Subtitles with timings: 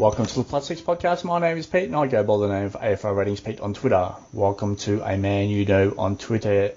[0.00, 1.24] Welcome to the Plus Six Podcast.
[1.24, 3.74] My name is Pete and I go by the name of AFL Ratings Pete on
[3.74, 4.14] Twitter.
[4.32, 6.72] Welcome to a man you know on Twitter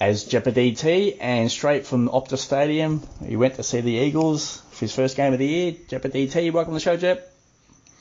[0.00, 3.04] as Jeopardy T and straight from Optus Stadium.
[3.24, 5.76] He went to see the Eagles for his first game of the year.
[5.86, 7.32] Jeopardy T, welcome to the show, Jep.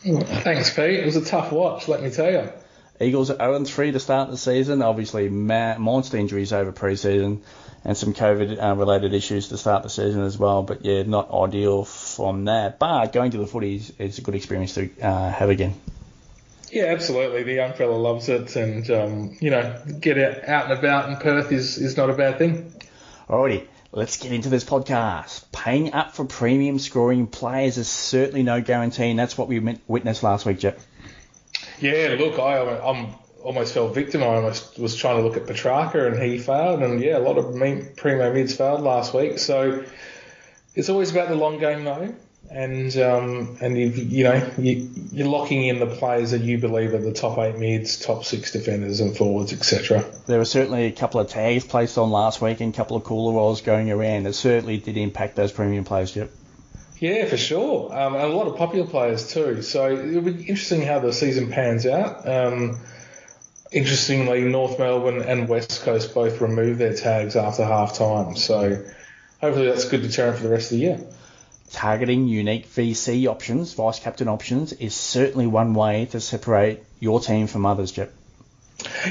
[0.02, 0.99] Thanks, Pete.
[0.99, 2.49] It was a tough watch, let me tell you.
[2.99, 4.81] Eagles are 0 3 to start the season.
[4.81, 7.43] Obviously, ma- monster injuries over pre-season
[7.85, 10.63] and some COVID uh, related issues to start the season as well.
[10.63, 11.85] But yeah, not ideal
[12.17, 12.80] from that.
[12.80, 15.76] But going to the footy is, is a good experience to uh, have again.
[16.71, 17.43] Yeah, absolutely.
[17.43, 21.16] The young fella loves it, and um, you know, get out, out and about in
[21.16, 22.73] Perth is, is not a bad thing.
[23.30, 25.45] Alrighty, let's get into this podcast.
[25.53, 30.23] Paying up for premium scoring players is certainly no guarantee, and that's what we witnessed
[30.23, 30.79] last week, Jep.
[31.79, 34.23] Yeah, look, I, I'm almost fell victim.
[34.23, 37.38] I almost was trying to look at Petracca and he failed, and yeah, a lot
[37.38, 37.55] of
[37.95, 39.40] primo mids failed last week.
[39.40, 39.85] So
[40.77, 42.13] it's always about the long game though,
[42.51, 46.93] and um, and you you know you, you're locking in the players that you believe
[46.93, 50.05] are the top eight mids, top six defenders and forwards, etc.
[50.27, 53.03] There were certainly a couple of tags placed on last week and a couple of
[53.03, 54.27] cooler rolls going around.
[54.27, 56.29] It certainly did impact those premium players, yep.
[56.99, 57.91] Yeah, for sure.
[57.91, 59.63] Um, and a lot of popular players too.
[59.63, 62.27] So it'll be interesting how the season pans out.
[62.27, 62.79] Um,
[63.71, 68.35] interestingly, North Melbourne and West Coast both removed their tags after half time.
[68.35, 68.83] So
[69.41, 71.00] hopefully that's a good deterrent for the rest of the year.
[71.72, 77.47] Targeting unique VC options, vice captain options, is certainly one way to separate your team
[77.47, 78.13] from others, Jep.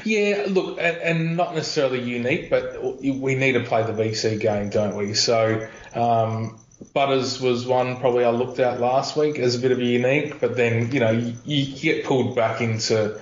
[0.05, 4.71] Yeah, look, and, and, not necessarily unique, but we need to play the VC game,
[4.71, 5.15] don't we?
[5.15, 6.59] So um,
[6.93, 10.41] Butters was one probably I looked at last week as a bit of a unique,
[10.41, 13.19] but then you know you, you get pulled back into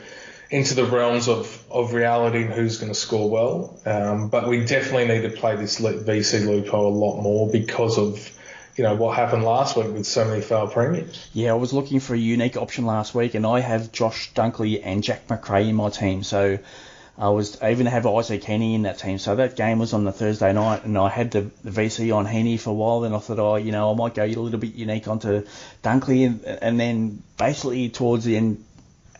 [0.50, 3.80] into the realms of, of reality and who's going to score well.
[3.86, 8.30] Um, but we definitely need to play this VC loophole a lot more because of
[8.76, 11.28] you know what happened last week with so many failed premiums.
[11.32, 14.80] Yeah, I was looking for a unique option last week, and I have Josh Dunkley
[14.82, 16.24] and Jack Macrae in my team.
[16.24, 16.58] So
[17.16, 19.18] I was I even have Isaac Heeney in that team.
[19.18, 22.26] So that game was on the Thursday night, and I had the, the VC on
[22.26, 23.00] Heeney for a while.
[23.00, 25.46] Then I thought, oh, you know, I might go a little bit unique onto
[25.84, 28.64] Dunkley, and, and then basically towards the end,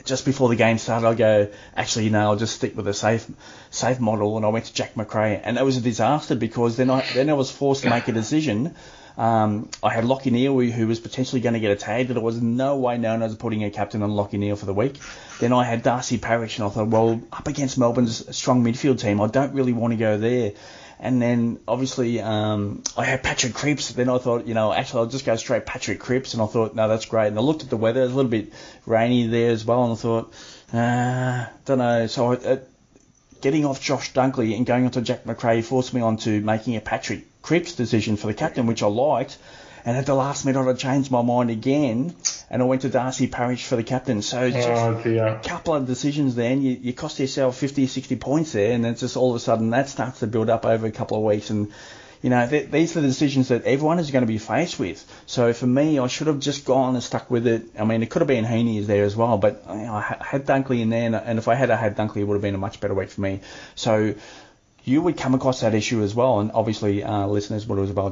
[0.04, 2.94] just before the game started, I go, actually, you know, I'll just stick with a
[2.94, 3.26] safe
[3.70, 6.90] safe model, and I went to Jack Macrae, and it was a disaster because then
[6.90, 8.74] I then I was forced to make a decision
[9.16, 12.22] um, I had Lachie Neale, who was potentially going to get a tag, but there
[12.22, 14.98] was no way known as putting a captain on Lachie Neale for the week.
[15.38, 19.20] Then I had Darcy Parish, and I thought, well, up against Melbourne's strong midfield team,
[19.20, 20.52] I don't really want to go there.
[21.00, 23.92] And then obviously um, I had Patrick Cripps.
[23.92, 26.34] Then I thought, you know, actually I'll just go straight Patrick Cripps.
[26.34, 27.28] And I thought, no, that's great.
[27.28, 28.52] And I looked at the weather; it was a little bit
[28.86, 29.84] rainy there as well.
[29.84, 30.34] And I thought,
[30.72, 32.06] uh, don't know.
[32.06, 32.58] So I, uh,
[33.40, 36.80] getting off Josh Dunkley and going onto Jack Macrae forced me on to making a
[36.80, 39.36] Patrick Cripps decision for the captain, which I liked.
[39.86, 42.14] And at the last minute, I changed my mind again,
[42.48, 44.22] and I went to Darcy Parish for the captain.
[44.22, 48.52] So just oh, a couple of decisions then, you, you cost yourself 50, 60 points
[48.52, 50.90] there, and then just all of a sudden that starts to build up over a
[50.90, 51.50] couple of weeks.
[51.50, 51.70] And
[52.22, 55.04] you know, th- these are the decisions that everyone is going to be faced with.
[55.26, 57.64] So for me, I should have just gone and stuck with it.
[57.78, 60.46] I mean, it could have been Heeney there as well, but you know, I had
[60.46, 62.58] Dunkley in there, and if I had I had Dunkley, it would have been a
[62.58, 63.40] much better week for me.
[63.74, 64.14] So
[64.84, 68.10] you would come across that issue as well, and obviously uh, listeners would as well.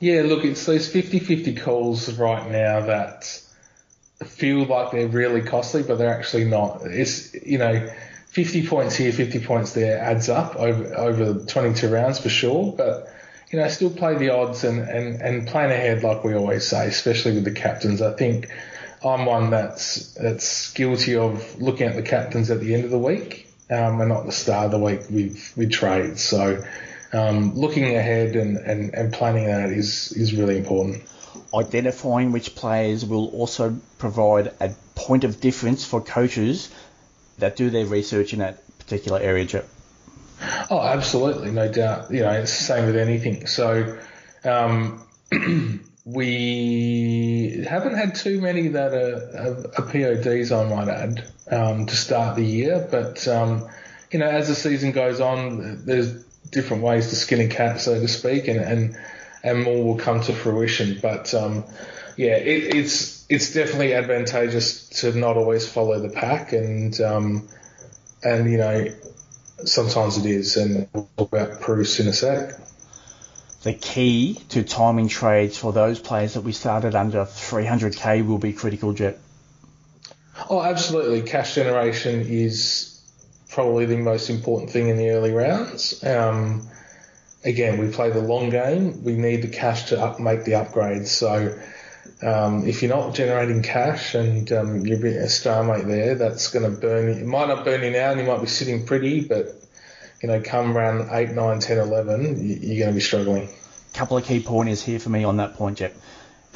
[0.00, 3.42] Yeah, look, it's those 50-50 calls right now that
[4.24, 6.82] feel like they're really costly, but they're actually not.
[6.84, 7.88] It's you know,
[8.28, 13.12] 50 points here, 50 points there adds up over over 22 rounds for sure, but
[13.50, 16.86] you know, still play the odds and, and, and plan ahead like we always say,
[16.86, 18.02] especially with the captains.
[18.02, 18.50] I think
[19.04, 22.98] I'm one that's that's guilty of looking at the captains at the end of the
[22.98, 26.22] week um, and not the start of the week with, with trades.
[26.22, 26.62] So
[27.12, 31.02] um, looking ahead and, and, and planning that is, is really important.
[31.54, 36.70] Identifying which players will also provide a point of difference for coaches
[37.38, 39.64] that do their research in that particular area, Joe.
[40.70, 42.10] Oh, absolutely, no doubt.
[42.10, 43.46] You know, it's the same with anything.
[43.46, 43.98] So,
[44.44, 45.06] um,
[46.04, 52.36] we haven't had too many that are, are, PODs, I might add, um, to start
[52.36, 52.86] the year.
[52.90, 53.68] But um,
[54.10, 58.00] you know, as the season goes on, there's different ways to skin a cat, so
[58.00, 58.96] to speak, and and,
[59.42, 60.98] and more will come to fruition.
[61.00, 61.64] But um,
[62.16, 67.48] yeah, it, it's it's definitely advantageous to not always follow the pack, and um,
[68.22, 68.86] and you know,
[69.64, 72.58] sometimes it is, and we'll talk about Bruce in a sec
[73.62, 78.52] the key to timing trades for those players that we started under 300k will be
[78.52, 79.18] critical, Jep.
[80.48, 81.22] Oh, absolutely.
[81.22, 82.97] Cash generation is
[83.50, 86.02] probably the most important thing in the early rounds.
[86.04, 86.68] Um,
[87.44, 89.02] again, we play the long game.
[89.04, 91.06] We need the cash to up, make the upgrades.
[91.06, 91.58] So
[92.22, 96.70] um, if you're not generating cash and um, you're a star mate there, that's going
[96.70, 97.20] to burn you.
[97.20, 99.54] It might not burn you now and you might be sitting pretty, but
[100.22, 103.48] you know, come around 8, 9, 10, 11, you're going to be struggling.
[103.48, 105.94] A couple of key pointers here for me on that point, Jep.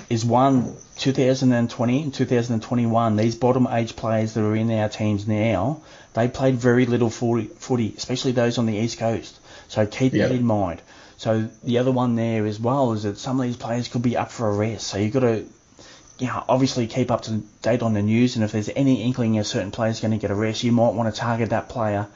[0.09, 5.83] Is one, 2020 and 2021, these bottom age players that are in our teams now,
[6.15, 9.39] they played very little footy, footy especially those on the East Coast.
[9.69, 10.83] So keep that in mind.
[11.17, 14.17] So the other one there as well is that some of these players could be
[14.17, 14.89] up for a rest.
[14.89, 15.47] So you've got to,
[16.19, 18.35] you know, obviously keep up to date on the news.
[18.35, 20.73] And if there's any inkling a certain player is going to get a rest, you
[20.73, 22.09] might want to target that player.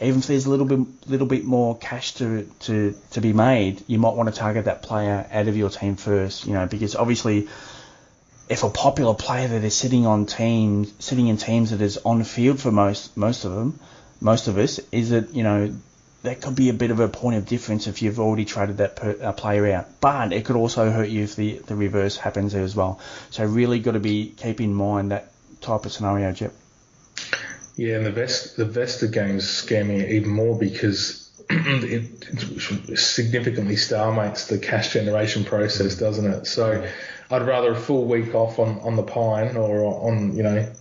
[0.00, 3.82] Even if there's a little bit, little bit more cash to, to, to be made,
[3.86, 6.46] you might want to target that player out of your team first.
[6.46, 7.48] You know, because obviously,
[8.48, 12.24] if a popular player that is sitting on teams, sitting in teams that is on
[12.24, 13.78] field for most most of them,
[14.20, 15.74] most of us, is that you know
[16.22, 18.96] that could be a bit of a point of difference if you've already traded that
[18.96, 20.00] per, uh, player out.
[20.00, 23.00] But it could also hurt you if the, the reverse happens as well.
[23.30, 26.52] So really got to be keep in mind that type of scenario, Jep.
[27.76, 34.48] Yeah, and the Vest the Vesta games scare me even more because it significantly stalemates
[34.48, 36.46] the cash generation process, doesn't it?
[36.46, 36.86] So
[37.30, 40.72] I'd rather a full week off on, on the pine or on you know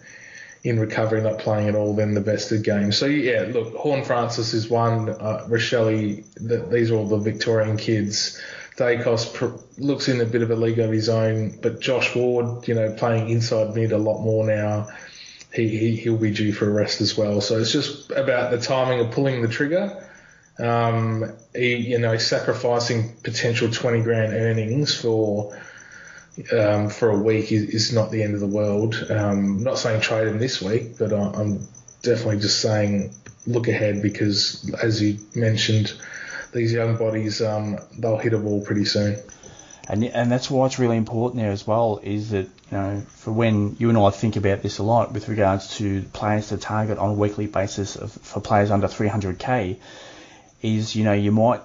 [0.64, 2.98] in recovery, not playing at all, than the best of games.
[2.98, 5.10] So yeah, look, Horne-Francis is one.
[5.10, 8.42] Uh, Rachele, the, these are all the Victorian kids.
[8.76, 12.68] Daicos pr- looks in a bit of a league of his own, but Josh Ward,
[12.68, 14.88] you know, playing inside mid a lot more now.
[15.60, 17.42] He, he he'll be due for a rest as well.
[17.42, 20.06] So it's just about the timing of pulling the trigger.
[20.58, 25.58] Um, he, you know, sacrificing potential 20 grand earnings for
[26.54, 28.96] um, for a week is, is, not the end of the world.
[29.10, 31.68] Um, not saying trade him this week, but I, am
[32.02, 33.14] definitely just saying
[33.46, 35.94] look ahead because, as you mentioned,
[36.54, 39.18] these young bodies um, they'll hit a wall pretty soon.
[39.90, 43.32] And, and that's why it's really important there as well is that you know for
[43.32, 47.00] when you and I think about this a lot with regards to players to target
[47.00, 49.78] on a weekly basis of, for players under 300k
[50.62, 51.62] is you know you might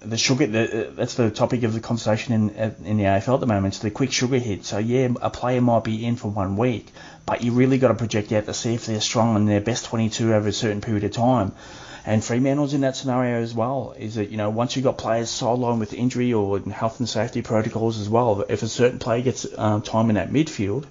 [0.00, 2.50] the sugar, the, that's the topic of the conversation in
[2.84, 3.74] in the AFL at the moment.
[3.74, 4.64] It's the quick sugar hit.
[4.64, 6.92] So yeah, a player might be in for one week,
[7.26, 9.86] but you really got to project out to see if they're strong in their best
[9.86, 11.52] 22 over a certain period of time.
[12.08, 13.94] And Fremantle's in that scenario as well.
[13.98, 17.42] Is that you know once you've got players sidelined with injury or health and safety
[17.42, 20.86] protocols as well, if a certain player gets um, time in that midfield,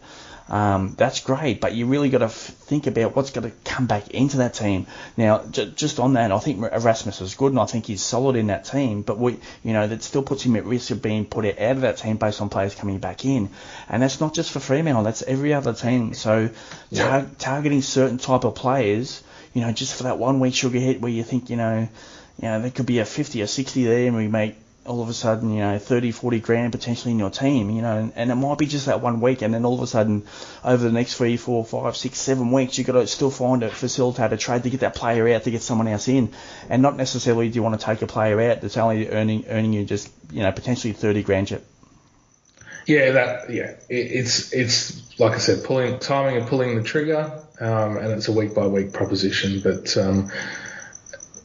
[0.47, 3.87] um, that's great, but you really got to f- think about what's going to come
[3.87, 4.85] back into that team.
[5.17, 8.35] Now, j- just on that, I think Erasmus is good, and I think he's solid
[8.35, 9.01] in that team.
[9.01, 11.81] But we, you know, that still puts him at risk of being put out of
[11.81, 13.49] that team based on players coming back in,
[13.89, 16.13] and that's not just for Fremantle, that's every other team.
[16.13, 16.51] So,
[16.93, 19.23] tar- targeting certain type of players,
[19.53, 21.88] you know, just for that one week sugar hit where you think, you know,
[22.41, 24.55] you know, there could be a 50 or 60 there, and we make
[24.85, 27.97] all of a sudden, you know, 30, 40 grand potentially in your team, you know,
[27.97, 30.23] and, and, it might be just that one week, and then all of a sudden,
[30.63, 33.69] over the next three, four, five, six, seven weeks, you've got to still find a
[33.69, 36.31] facilitator trade to get that player out to get someone else in,
[36.69, 39.73] and not necessarily do you want to take a player out that's only earning earning
[39.73, 41.61] you just, you know, potentially 30 grand.
[42.88, 47.44] Yeah, that yeah, it, it's it's like I said, pulling timing and pulling the trigger,
[47.60, 49.95] um, and it's a week by week proposition, but.
[49.95, 50.31] Um,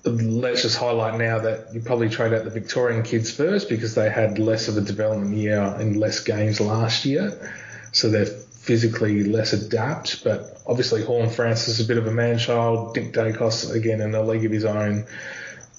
[0.04, 4.10] let's just highlight now that you probably trade out the Victorian kids first because they
[4.10, 7.54] had less of a development year and less games last year.
[7.92, 10.24] So they're physically less adapt.
[10.24, 12.96] But obviously, Horne-Francis is a bit of a man child.
[12.96, 15.06] Nick Daicos, again, in a league of his own.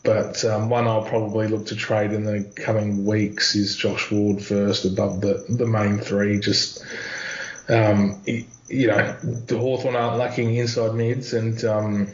[0.04, 4.44] But um, one I'll probably look to trade in the coming weeks is Josh Ward
[4.44, 6.40] first above the, the main three.
[6.40, 6.84] Just,
[7.70, 12.10] um, you know, the Hawthorn aren't lacking inside mids and, um,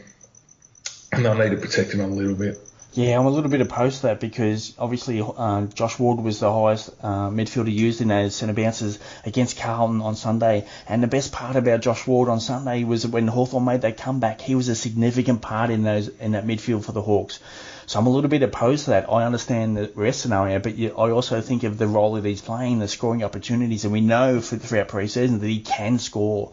[1.10, 2.58] and they'll need to protect him a little bit.
[2.92, 6.52] Yeah, I'm a little bit opposed to that because obviously uh, Josh Ward was the
[6.52, 10.66] highest uh, midfielder used in those centre bounces against Carlton on Sunday.
[10.88, 14.40] And the best part about Josh Ward on Sunday was when Hawthorn made that comeback,
[14.40, 17.38] he was a significant part in those in that midfield for the Hawks.
[17.86, 19.08] So I'm a little bit opposed to that.
[19.08, 22.42] I understand the rest scenario, but you, I also think of the role that he's
[22.42, 26.52] playing, the scoring opportunities, and we know for, throughout pre-season that he can score.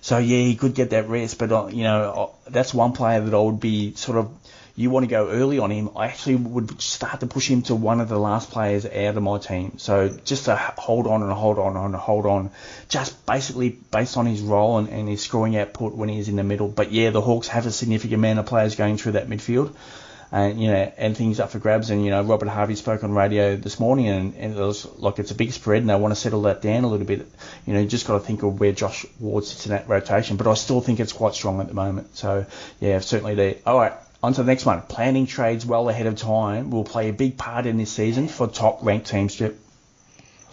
[0.00, 3.20] So yeah, he could get that rest, but uh, you know uh, that's one player
[3.20, 4.30] that I would be sort of.
[4.76, 5.90] You want to go early on him.
[5.96, 9.22] I actually would start to push him to one of the last players out of
[9.22, 9.78] my team.
[9.78, 12.50] So just to hold on and hold on and hold on,
[12.88, 16.44] just basically based on his role and, and his scoring output when he's in the
[16.44, 16.68] middle.
[16.68, 19.74] But yeah, the Hawks have a significant amount of players going through that midfield
[20.32, 21.90] and you know, and things up for grabs.
[21.90, 25.18] And you know, Robert Harvey spoke on radio this morning, and, and it was like
[25.18, 27.26] it's a big spread, and they want to settle that down a little bit.
[27.66, 30.36] You know, you just got to think of where Josh Ward sits in that rotation,
[30.36, 32.16] but I still think it's quite strong at the moment.
[32.16, 32.46] So
[32.80, 33.56] yeah, certainly there.
[33.64, 33.92] All right.
[34.26, 34.82] On to the next one.
[34.82, 38.48] Planning trades well ahead of time will play a big part in this season for
[38.48, 39.54] top ranked teams, Jep.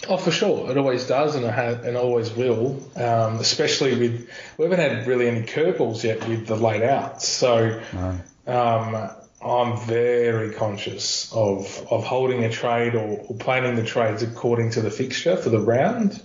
[0.08, 0.70] Oh, for sure.
[0.70, 2.80] It always does, and it ha- and always will.
[2.96, 7.28] Um, especially with we haven't had really any curveballs yet with the late outs.
[7.28, 8.20] So No.
[8.46, 9.10] um,
[9.44, 14.82] I'm very conscious of of holding a trade or, or planning the trades according to
[14.82, 16.22] the fixture for the round,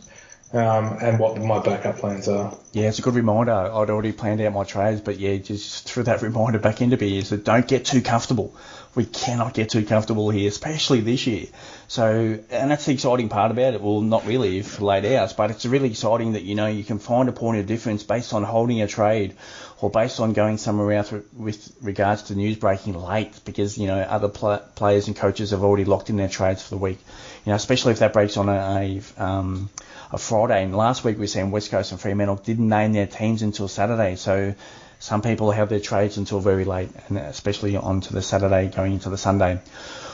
[0.52, 2.56] um, and what my backup plans are.
[2.72, 3.52] Yeah, it's a good reminder.
[3.52, 7.18] I'd already planned out my trades, but yeah, just threw that reminder back into me
[7.18, 8.54] is that don't get too comfortable.
[8.94, 11.46] We cannot get too comfortable here, especially this year.
[11.86, 13.82] So, and that's the exciting part about it.
[13.82, 16.98] Well, not really for late outs, but it's really exciting that you know you can
[16.98, 19.36] find a point of difference based on holding a trade
[19.80, 23.98] or based on going somewhere else with regards to news breaking late because you know
[24.00, 26.98] other pl- players and coaches have already locked in their trades for the week.
[27.44, 29.70] You know, especially if that breaks on a, a um,
[30.10, 30.62] a Friday.
[30.64, 34.16] And last week we seen West Coast and Fremantle didn't name their teams until Saturday.
[34.16, 34.54] So
[34.98, 39.10] some people have their trades until very late, and especially onto the Saturday going into
[39.10, 39.60] the Sunday.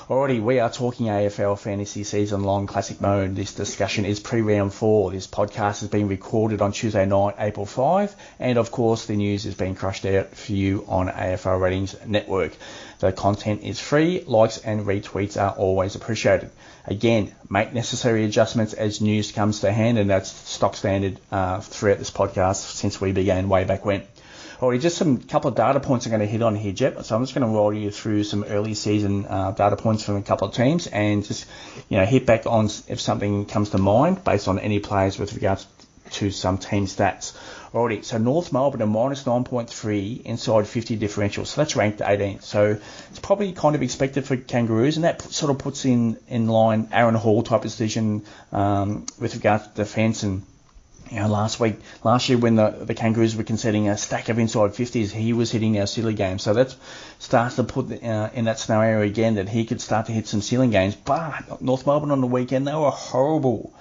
[0.08, 3.34] Alrighty, we are talking AFL fantasy season long classic mode.
[3.34, 5.10] This discussion is pre-round four.
[5.10, 9.46] This podcast is being recorded on Tuesday night, April 5, and of course the news
[9.46, 12.52] is being crushed out for you on AFL Ratings Network.
[12.98, 16.50] The content is free, likes and retweets are always appreciated.
[16.86, 21.98] Again, make necessary adjustments as news comes to hand, and that's stock standard uh, throughout
[21.98, 24.02] this podcast since we began way back when.
[24.60, 27.02] Alrighty, just some couple of data points I'm going to hit on here, Jep.
[27.04, 30.16] So I'm just going to roll you through some early season uh, data points from
[30.16, 31.46] a couple of teams and just,
[31.88, 35.34] you know, hit back on if something comes to mind based on any players with
[35.34, 35.66] regards
[36.12, 37.34] to some team stats.
[37.74, 42.42] Alrighty, so North Melbourne a minus 9.3 inside 50 differential, so that's ranked 18th.
[42.42, 42.78] So
[43.10, 46.88] it's probably kind of expected for Kangaroos, and that sort of puts in in line
[46.92, 50.42] Aaron Hall type decision um, with regards to defence and
[51.10, 54.38] you know, last week, last year when the, the Kangaroos were conceding a stack of
[54.38, 56.44] inside 50s, he was hitting our ceiling games.
[56.44, 56.74] So that
[57.18, 60.42] starts to put uh, in that scenario again that he could start to hit some
[60.42, 60.94] ceiling games.
[60.94, 63.74] But North Melbourne on the weekend, they were horrible.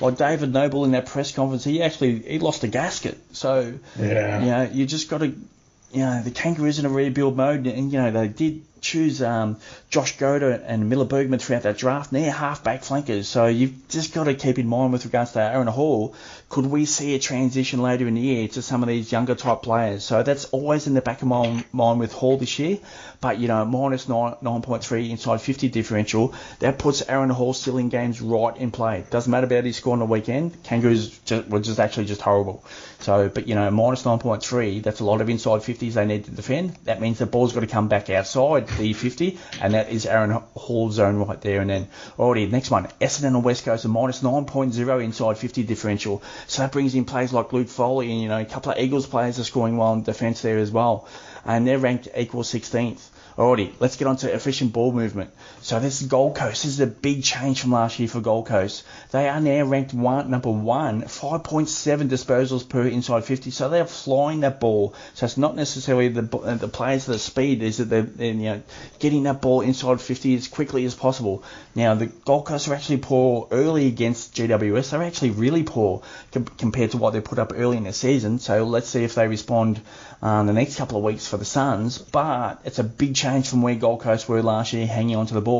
[0.00, 3.18] Like David Noble in that press conference, he actually he lost a gasket.
[3.32, 4.40] So Yeah.
[4.40, 7.92] you know, you just got to, you know, the Kangaroos in a rebuild mode, and
[7.92, 9.58] you know they did choose um,
[9.90, 13.28] Josh Goater and Miller Bergman throughout that draft, and they're half-back flankers.
[13.28, 16.14] So you've just got to keep in mind with regards to Aaron Hall,
[16.48, 19.62] could we see a transition later in the year to some of these younger type
[19.62, 20.04] players?
[20.04, 22.78] So that's always in the back of my mind with Hall this year.
[23.20, 27.54] But you know, minus nine nine point three inside 50 differential, that puts Aaron Hall
[27.54, 29.04] still in games right in play.
[29.10, 30.62] Doesn't matter about his score on the weekend.
[30.62, 32.64] Kangaroos just, were just actually just horrible.
[33.00, 36.30] So, but you know, minus 9.3, that's a lot of inside 50s they need to
[36.30, 36.76] defend.
[36.84, 40.30] That means the ball's got to come back outside the 50, and that is Aaron
[40.30, 41.60] Hall zone right there.
[41.60, 46.22] And then already next one, Essendon and West Coast a minus 9.0 inside 50 differential.
[46.46, 49.06] So that brings in players like Luke Foley and you know a couple of Eagles
[49.06, 51.08] players are scoring well in defence there as well,
[51.44, 53.00] and they're ranked equal 16th.
[53.36, 55.30] Alrighty, let's get on to efficient ball movement.
[55.66, 56.62] So this is Gold Coast.
[56.62, 58.84] This is a big change from last year for Gold Coast.
[59.10, 63.50] They are now ranked one, number one, 5.7 disposals per inside 50.
[63.50, 64.94] So they're flying that ball.
[65.14, 68.62] So it's not necessarily the the players' the speed is that they're, they're you know
[69.00, 71.42] getting that ball inside 50 as quickly as possible.
[71.74, 74.90] Now the Gold Coast are actually poor early against GWS.
[74.90, 78.38] They're actually really poor com- compared to what they put up early in the season.
[78.38, 79.80] So let's see if they respond
[80.22, 81.98] um, the next couple of weeks for the Suns.
[81.98, 85.40] But it's a big change from where Gold Coast were last year, hanging onto the
[85.40, 85.55] ball.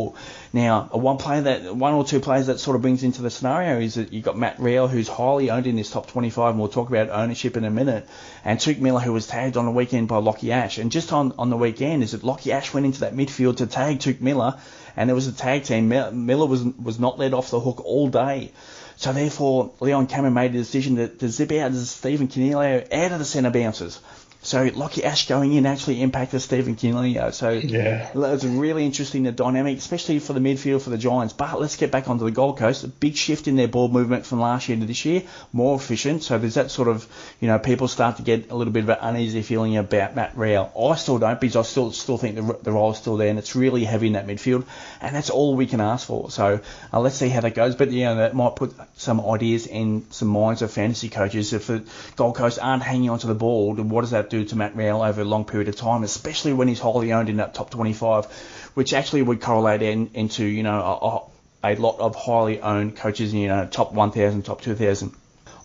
[0.52, 3.78] Now, one player that one or two players that sort of brings into the scenario
[3.80, 6.68] is that you've got Matt Rowell, who's highly owned in this top 25, and we'll
[6.68, 8.08] talk about ownership in a minute,
[8.44, 10.78] and Touk Miller, who was tagged on the weekend by Lachie Ash.
[10.78, 13.66] And just on, on the weekend is that Lachie Ash went into that midfield to
[13.66, 14.58] tag Touk Miller,
[14.96, 15.88] and there was a tag team.
[15.88, 18.52] Miller was was not let off the hook all day.
[18.96, 23.18] So therefore, Leon Cameron made the decision to, to zip out Stephen Coniglio out of
[23.18, 24.00] the centre bounces.
[24.46, 27.34] So Lachie Ash going in actually impacted Stephen Coniglio.
[27.34, 28.08] So Yeah.
[28.14, 31.32] it's really interesting the dynamic, especially for the midfield for the Giants.
[31.32, 32.84] But let's get back onto the Gold Coast.
[32.84, 36.22] A big shift in their ball movement from last year to this year, more efficient.
[36.22, 37.08] So there's that sort of,
[37.40, 40.36] you know, people start to get a little bit of an uneasy feeling about Matt
[40.36, 40.70] Rowell.
[40.92, 43.40] I still don't because I still still think the, the role is still there and
[43.40, 44.64] it's really heavy in that midfield,
[45.00, 46.30] and that's all we can ask for.
[46.30, 46.60] So
[46.92, 47.74] uh, let's see how that goes.
[47.74, 51.52] But you know that might put some ideas in some minds of fantasy coaches.
[51.52, 51.82] If the
[52.14, 55.02] Gold Coast aren't hanging onto the ball, then what does that do to Matt Rowell
[55.02, 58.26] over a long period of time, especially when he's wholly owned in that top 25,
[58.74, 61.30] which actually would correlate in, into you know
[61.62, 65.14] a, a lot of highly owned coaches, in you know top 1,000, top 2,000.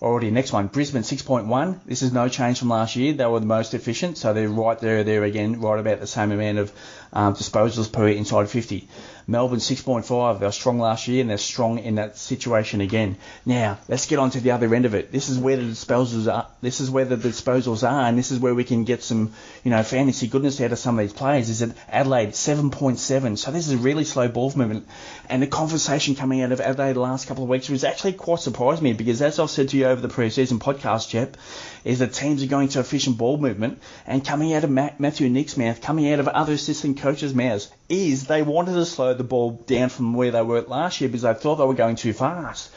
[0.02, 1.78] Already, next one, Brisbane 6.1.
[1.86, 3.12] This is no change from last year.
[3.12, 6.32] They were the most efficient, so they're right there, there again, right about the same
[6.32, 6.72] amount of
[7.12, 8.88] um, disposals per inside 50.
[9.32, 10.38] Melbourne 6.5.
[10.38, 13.16] They were strong last year and they're strong in that situation again.
[13.44, 15.10] Now let's get on to the other end of it.
[15.10, 16.46] This is where the disposals are.
[16.60, 19.32] This is where the disposals are, and this is where we can get some,
[19.64, 21.48] you know, fantasy goodness out of some of these players.
[21.48, 23.38] Is that Adelaide 7.7?
[23.38, 24.86] So this is a really slow ball movement,
[25.28, 28.40] and the conversation coming out of Adelaide the last couple of weeks was actually quite
[28.40, 31.36] surprised me because as I've said to you over the pre-season podcast, Jep,
[31.84, 35.56] is that teams are going to efficient ball movement and coming out of Matthew Nicks'
[35.56, 39.52] mouth, coming out of other assistant coaches' mouths, is they wanted to slow the ball
[39.66, 42.70] down from where they were last year because they thought they were going too fast.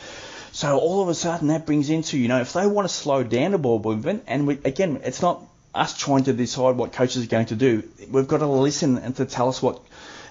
[0.51, 3.23] So all of a sudden that brings into, you know, if they want to slow
[3.23, 5.41] down the ball movement, and we, again, it's not
[5.73, 7.83] us trying to decide what coaches are going to do.
[8.09, 9.81] We've got to listen and to tell us what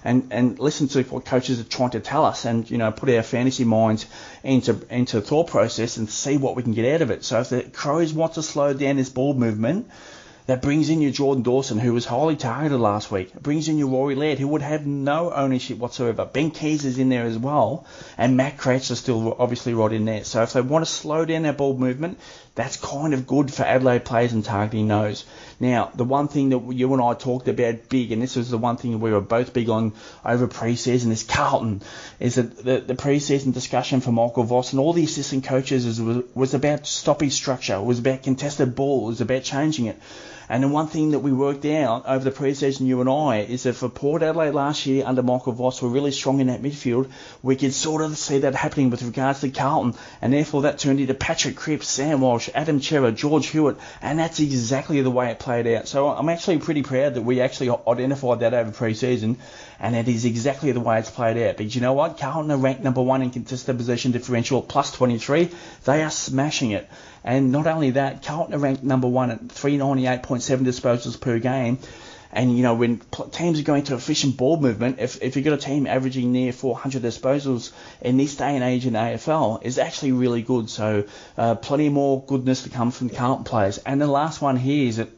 [0.04, 3.08] and, and listen to what coaches are trying to tell us and, you know, put
[3.08, 4.06] our fantasy minds
[4.42, 7.24] into, into thought process and see what we can get out of it.
[7.24, 9.90] So if the Crows want to slow down this ball movement,
[10.46, 13.34] that brings in your Jordan Dawson, who was highly targeted last week.
[13.34, 16.26] It brings in your Rory Laird, who would have no ownership whatsoever.
[16.26, 17.86] Ben Keays is in there as well,
[18.18, 20.24] and Matt Crouch is still obviously right in there.
[20.24, 22.18] So if they want to slow down their ball movement,
[22.54, 25.24] that's kind of good for Adelaide players and targeting those.
[25.58, 28.58] Now, the one thing that you and I talked about big, and this was the
[28.58, 29.92] one thing we were both big on
[30.24, 31.82] over pre-season, is Carlton.
[32.20, 36.00] Is that the, the pre-season discussion for Michael Voss and all the assistant coaches is,
[36.00, 39.98] was, was about stopping structure, was about contested ball, was about changing it.
[40.48, 43.62] And the one thing that we worked out over the pre-season, you and I, is
[43.62, 47.10] that for Port Adelaide last year under Michael Voss were really strong in that midfield.
[47.42, 51.00] We could sort of see that happening with regards to Carlton, and therefore that turned
[51.00, 55.38] into Patrick Cripps, Sam Walsh, Adam Cerra, George Hewett, and that's exactly the way it
[55.38, 55.88] played out.
[55.88, 59.38] So I'm actually pretty proud that we actually identified that over pre-season,
[59.78, 61.56] and it is exactly the way it's played out.
[61.56, 62.18] But you know what?
[62.18, 65.50] Carlton are ranked number one in contested possession differential, plus 23.
[65.84, 66.88] They are smashing it.
[67.22, 71.78] And not only that, Carlton are ranked number one at 398.7 disposals per game.
[72.34, 73.00] And, you know, when
[73.30, 76.52] teams are going to efficient ball movement, if, if you've got a team averaging near
[76.52, 80.68] 400 disposals in this day and age in AFL, is actually really good.
[80.68, 81.04] So,
[81.38, 83.78] uh, plenty more goodness to come from Carlton players.
[83.78, 85.08] And the last one here is that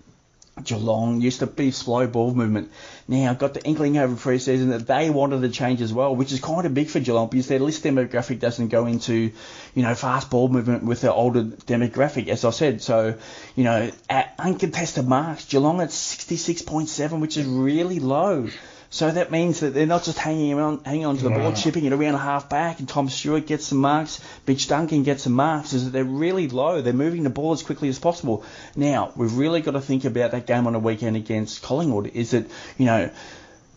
[0.63, 2.71] Geelong used to be slow ball movement.
[3.07, 6.33] Now, I've got the inkling over pre-season that they wanted to change as well, which
[6.33, 9.33] is kind of big for Geelong because their list demographic doesn't go into,
[9.75, 12.81] you know, fast ball movement with their older demographic, as I said.
[12.81, 13.15] So,
[13.55, 18.49] you know, at uncontested marks, Geelong at 66.7, which is really low.
[18.97, 21.85] So that means that they're not just hanging on, hanging on to the ball, chipping
[21.85, 25.35] it around a half back, and Tom Stewart gets some marks, Mitch Duncan gets some
[25.35, 26.81] marks, is that they're really low.
[26.81, 28.43] They're moving the ball as quickly as possible.
[28.75, 32.31] Now, we've really got to think about that game on the weekend against Collingwood, is
[32.31, 32.47] that,
[32.79, 33.11] you know,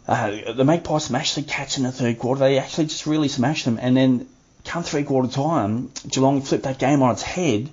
[0.07, 2.39] uh, the Magpies smashed the Cats in the third quarter.
[2.39, 3.77] They actually just really smashed them.
[3.77, 4.25] And then
[4.63, 7.69] come three quarter time, Geelong flipped that game on its head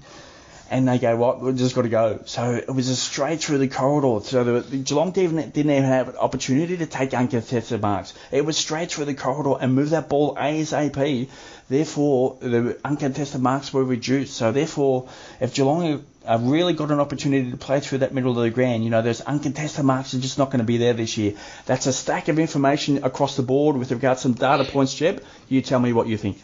[0.70, 2.20] and they go, right, we've just got to go.
[2.26, 4.24] So it was a straight through the corridor.
[4.24, 8.14] So the, the Geelong didn't, didn't even have an opportunity to take uncontested marks.
[8.33, 11.29] It was straight through the corridor and move that ball ASAP.
[11.68, 14.35] Therefore, the uncontested marks were reduced.
[14.35, 15.09] So therefore,
[15.40, 18.83] if Geelong have really got an opportunity to play through that middle of the ground,
[18.83, 21.35] you know, those uncontested marks are just not going to be there this year.
[21.66, 25.22] That's a stack of information across the board with regards to some data points, Jep.
[25.48, 26.42] You tell me what you think.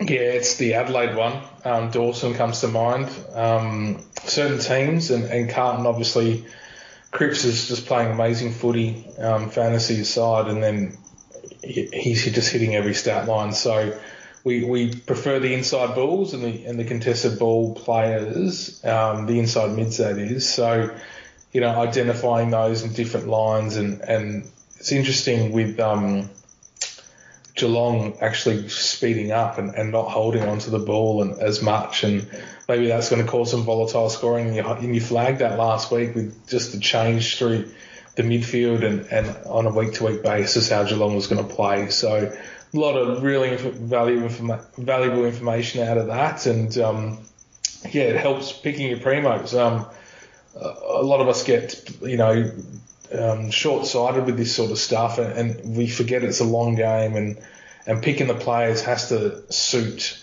[0.00, 1.42] Yeah, it's the Adelaide one.
[1.64, 3.08] Um, Dawson comes to mind.
[3.34, 6.44] Um, certain teams, and, and Carlton obviously,
[7.10, 10.98] Cripps is just playing amazing footy, um, fantasy aside, and then
[11.62, 13.52] he's just hitting every stat line.
[13.52, 13.98] So
[14.44, 19.38] we, we prefer the inside balls and the and the contested ball players, um, the
[19.38, 20.48] inside mids that is.
[20.48, 20.94] So
[21.52, 26.30] you know, identifying those in different lines, and and it's interesting with um,
[27.62, 32.28] Geelong actually speeding up and, and not holding onto the ball and, as much, and
[32.68, 34.48] maybe that's going to cause some volatile scoring.
[34.48, 37.70] And you, and you flagged that last week with just the change through
[38.16, 41.54] the midfield and, and on a week to week basis how Geelong was going to
[41.54, 41.88] play.
[41.90, 42.36] So
[42.74, 47.18] a lot of really valuable valuable information out of that, and um,
[47.90, 49.56] yeah, it helps picking your primos.
[49.56, 49.86] Um,
[50.54, 52.50] a lot of us get you know
[53.14, 56.74] um, short sighted with this sort of stuff, and, and, we forget it's a long
[56.74, 57.38] game, and
[57.86, 60.18] and picking the players has to suit.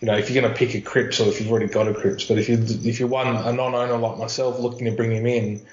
[0.00, 1.94] You know, if you're going to pick a Cripps or if you've already got a
[1.94, 5.26] Cripps, but if you if you're one a non-owner like myself looking to bring him
[5.26, 5.64] in,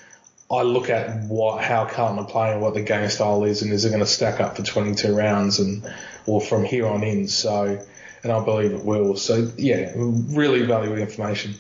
[0.51, 3.85] I look at what how Carlton are playing, what the game style is, and is
[3.85, 5.91] it going to stack up for 22 rounds and
[6.25, 7.27] or from here on in.
[7.27, 7.83] So,
[8.23, 9.15] and I believe it will.
[9.15, 11.55] So yeah, really valuable information.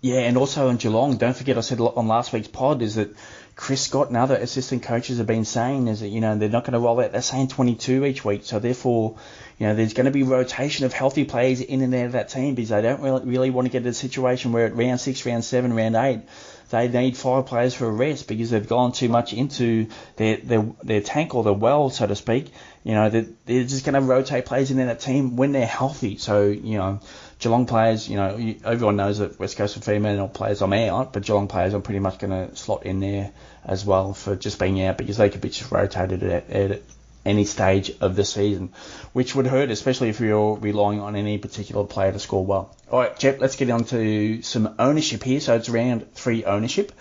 [0.00, 3.14] Yeah, and also in Geelong, don't forget I said on last week's pod is that
[3.56, 6.64] Chris Scott and other assistant coaches have been saying is that you know they're not
[6.64, 7.12] going to roll out.
[7.12, 9.16] They're saying 22 each week, so therefore,
[9.58, 12.28] you know, there's going to be rotation of healthy players in and out of that
[12.28, 15.00] team because they don't really, really want to get to a situation where at round
[15.00, 16.20] six, round seven, round eight,
[16.68, 20.66] they need five players for a rest because they've gone too much into their their,
[20.82, 22.52] their tank or their well, so to speak.
[22.84, 25.36] You know, they're, they're just going to rotate players in and out of that team
[25.36, 26.18] when they're healthy.
[26.18, 27.00] So, you know,
[27.38, 31.22] Geelong players, you know, everyone knows that West Coast and female players I'm out, but
[31.22, 33.30] Geelong players I'm pretty much going to slot in there
[33.64, 36.82] as well for just being out because they could be just rotated at, at
[37.26, 38.72] any stage of the season,
[39.12, 42.74] which would hurt, especially if you're relying on any particular player to score well.
[42.90, 45.40] All right, Jep, let's get on to some ownership here.
[45.40, 46.92] So it's round three ownership,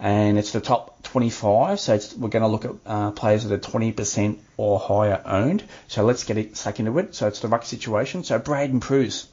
[0.00, 1.78] and it's the top 25.
[1.78, 5.62] So we're going to look at uh, players that are 20% or higher owned.
[5.88, 7.14] So let's get it stuck into it.
[7.14, 8.24] So it's the ruck situation.
[8.24, 9.28] So Braydon Preuss,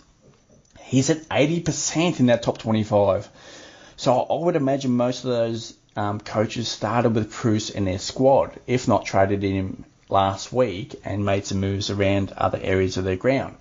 [0.87, 3.29] he's at 80% in that top 25.
[3.97, 8.59] So I would imagine most of those um, coaches started with Preuss in their squad,
[8.67, 13.03] if not traded in him last week and made some moves around other areas of
[13.03, 13.57] their ground.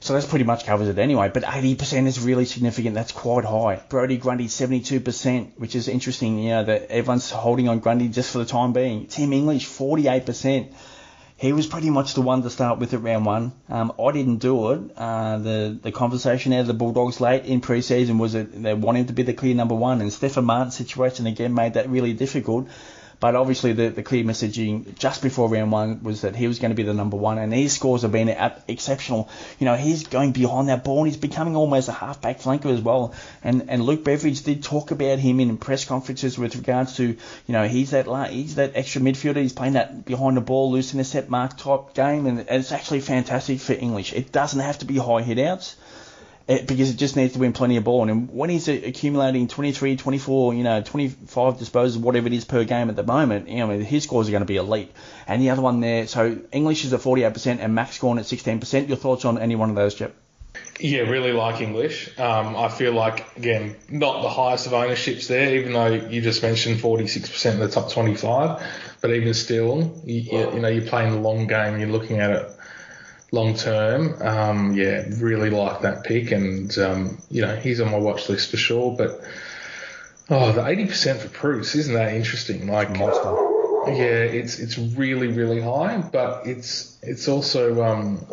[0.00, 1.30] So that's pretty much covers it anyway.
[1.32, 2.94] But 80% is really significant.
[2.94, 3.80] That's quite high.
[3.88, 6.38] Brodie Grundy 72%, which is interesting.
[6.38, 9.06] You know that everyone's holding on Grundy just for the time being.
[9.06, 10.72] Tim English 48%.
[11.38, 13.52] He was pretty much the one to start with at round one.
[13.68, 14.80] Um, I didn't do it.
[14.96, 19.08] Uh, the the conversation out of the Bulldogs late in pre-season was that they wanted
[19.08, 22.68] to be the clear number one, and Stefan Martin's situation again made that really difficult.
[23.18, 26.70] But obviously, the, the clear messaging just before round one was that he was going
[26.70, 28.28] to be the number one, and his scores have been
[28.68, 29.30] exceptional.
[29.58, 32.80] You know, he's going behind that ball, and he's becoming almost a half-back flanker as
[32.80, 33.14] well.
[33.42, 37.16] And and Luke Beveridge did talk about him in press conferences with regards to, you
[37.48, 39.36] know, he's that he's that extra midfielder.
[39.36, 42.72] He's playing that behind the ball, loose in a set mark type game, and, it's
[42.72, 44.12] actually fantastic for English.
[44.12, 45.74] It doesn't have to be high hitouts
[46.48, 48.08] it, because it just needs to win plenty of ball.
[48.08, 52.88] And when he's accumulating 23, 24, you know, 25 disposals, whatever it is per game
[52.88, 54.92] at the moment, you know, his scores are going to be elite.
[55.26, 58.88] And the other one there, so English is at 48% and Max Gawn at 16%.
[58.88, 60.14] Your thoughts on any one of those, Jep?
[60.78, 62.18] Yeah, really like English.
[62.18, 66.42] Um, I feel like again, not the highest of ownerships there, even though you just
[66.42, 68.62] mentioned 46% of the top 25.
[69.00, 71.78] But even still, you, you know, you're playing the long game.
[71.78, 72.50] You're looking at it
[73.32, 74.20] long term.
[74.22, 78.50] Um, yeah, really like that pick, and um, you know he's on my watch list
[78.50, 78.96] for sure.
[78.96, 79.20] But
[80.30, 82.66] oh, the eighty percent for Preuss isn't that interesting?
[82.68, 83.34] Like monster.
[83.88, 88.26] Yeah, it's it's really really high, but it's it's also um,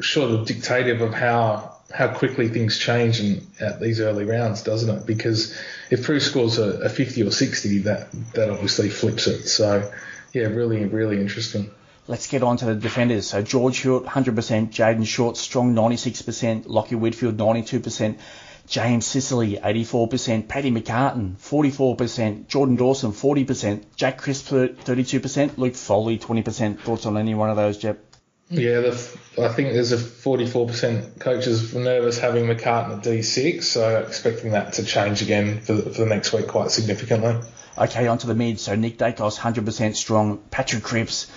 [0.00, 4.88] sort of dictative of how how quickly things change in, at these early rounds, doesn't
[4.88, 5.06] it?
[5.06, 5.56] Because
[5.90, 9.46] if Preuss scores a, a 50 or 60, that that obviously flips it.
[9.46, 9.90] So
[10.32, 11.70] yeah, really really interesting.
[12.08, 13.28] Let's get on to the defenders.
[13.28, 18.18] So George Hewett, 100%, Jayden Short, strong 96%, Lachie Whitfield, 92%,
[18.66, 26.80] James Sicily, 84%, Paddy McCartin, 44%, Jordan Dawson, 40%, Jack Crisp, 32%, Luke Foley, 20%.
[26.80, 28.04] Thoughts on any one of those, Jep?
[28.48, 34.50] Yeah, the, I think there's a 44% coaches nervous having McCartin at D6, so expecting
[34.52, 37.40] that to change again for, for the next week quite significantly.
[37.78, 38.60] Okay, on to the mid.
[38.60, 40.38] So Nick Daicos, 100% strong.
[40.50, 41.30] Patrick Cripps,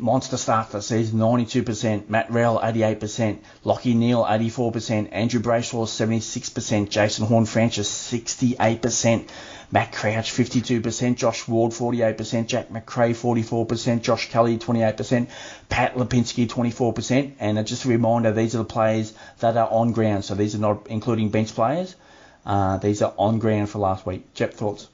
[0.00, 2.08] Monster start for the season, 92%.
[2.08, 3.38] Matt Rowell, 88%.
[3.64, 5.08] Lachie Neale, 84%.
[5.12, 6.88] Andrew Brayshaw, 76%.
[6.88, 9.28] Jason Horne-Francis 68%.
[9.72, 11.16] Matt Crouch, 52%.
[11.16, 12.46] Josh Ward, 48%.
[12.46, 14.02] Jack Macrae, 44%.
[14.02, 15.28] Josh Kelly, 28%.
[15.68, 17.34] Pat Lipinski, 24%.
[17.38, 20.24] And just a reminder, these are the players that are on ground.
[20.24, 21.94] So these are not including bench players.
[22.44, 24.34] Uh, these are on ground for last week.
[24.34, 24.88] Jep, thoughts?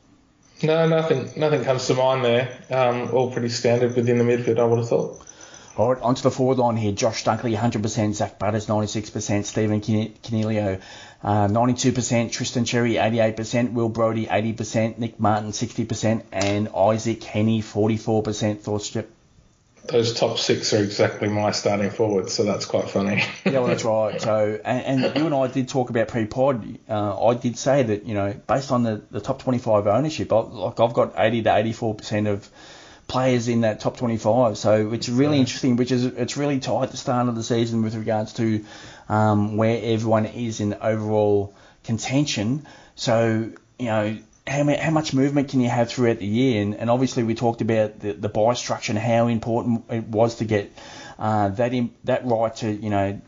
[0.62, 1.30] No, nothing.
[1.36, 2.58] Nothing comes to mind there.
[2.70, 4.58] Um, all pretty standard within the midfield.
[4.58, 5.22] I would have thought.
[5.76, 6.92] All right, onto the forward line here.
[6.92, 8.14] Josh Dunkley, 100%.
[8.14, 9.44] Zak Butters, 96%.
[9.44, 10.80] Stephen Coniglio,
[11.22, 12.32] uh, 92%.
[12.32, 13.72] Tristan Cherry, 88%.
[13.72, 14.96] Will Brodie, 80%.
[14.98, 16.22] Nick Martin, 60%.
[16.32, 18.60] And Isaac Heeney, 44%.
[18.60, 19.10] Thoughts, Jep?
[19.88, 23.24] Those top six are exactly my starting forwards, so that's quite funny.
[23.44, 24.20] yeah, well, that's right.
[24.20, 26.78] So, and, and, you and I did talk about pre-pod.
[26.88, 30.40] Uh, I did say that you know, based on the, the top 25 ownership, I,
[30.40, 32.48] like I've got 80 to 84 percent of
[33.08, 34.58] players in that top 25.
[34.58, 35.40] So it's really yeah.
[35.40, 38.64] interesting, which is it's really tight at the start of the season with regards to
[39.08, 42.66] um, where everyone is in overall contention.
[42.94, 46.62] So you know how, how much movement can you have throughout the year?
[46.62, 50.36] And, and obviously, we talked about the, the buy structure and how important it was
[50.36, 50.72] to get
[51.18, 53.20] uh, that in, that right to you know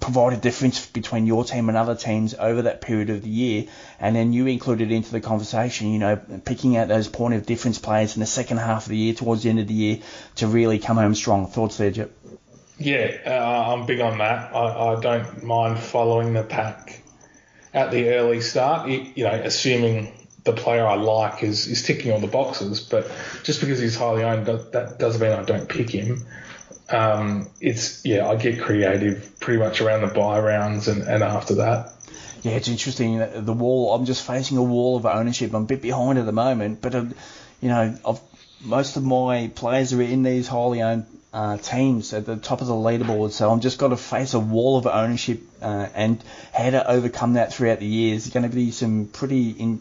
[0.00, 3.64] provide a difference between your team and other teams over that period of the year.
[3.98, 7.78] And then you included into the conversation, you know, picking out those point of difference
[7.78, 9.98] players in the second half of the year, towards the end of the year,
[10.36, 11.46] to really come home strong.
[11.46, 12.12] Thoughts there, Jep?
[12.78, 14.54] Yeah, uh, I'm big on that.
[14.54, 17.02] I, I don't mind following the pack
[17.74, 20.12] at the early start, you know, assuming
[20.48, 23.10] the player I like is, is ticking all the boxes, but
[23.42, 26.26] just because he's highly owned, that doesn't mean I don't pick him.
[26.90, 31.56] Um, it's yeah, I get creative pretty much around the buy rounds and, and after
[31.56, 31.92] that.
[32.42, 33.18] yeah, it's interesting.
[33.18, 33.94] The wall.
[33.94, 35.52] I'm just facing a wall of ownership.
[35.52, 37.04] I'm a bit behind at the moment, but uh,
[37.60, 38.20] you know, I've,
[38.62, 42.66] most of my players are in these highly owned uh, teams at the top of
[42.66, 43.32] the leaderboard.
[43.32, 46.22] So I'm just got to face a wall of ownership uh, and
[46.54, 48.24] how to overcome that throughout the years.
[48.24, 49.80] There's going to be some pretty in,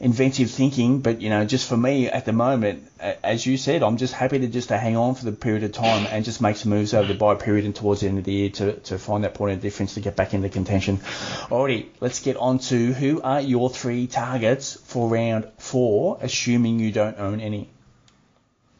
[0.00, 3.96] inventive thinking, but you know, just for me at the moment, as you said, I'm
[3.96, 6.56] just happy to just to hang on for the period of time and just make
[6.56, 8.98] some moves over the buy period and towards the end of the year to, to
[8.98, 10.98] find that point of difference to get back into contention.
[10.98, 16.92] Alrighty, let's get on to who are your three targets for round four, assuming you
[16.92, 17.68] don't own any.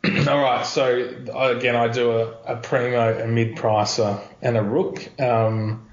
[0.29, 0.99] All right, so
[1.35, 5.21] again, I do a, a primo, a mid pricer, and a rook.
[5.21, 5.89] Um,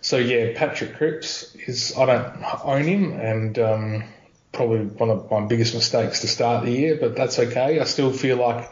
[0.00, 4.04] so yeah, Patrick Cripps is I don't own him, and um,
[4.52, 7.80] probably one of my biggest mistakes to start the year, but that's okay.
[7.80, 8.70] I still feel like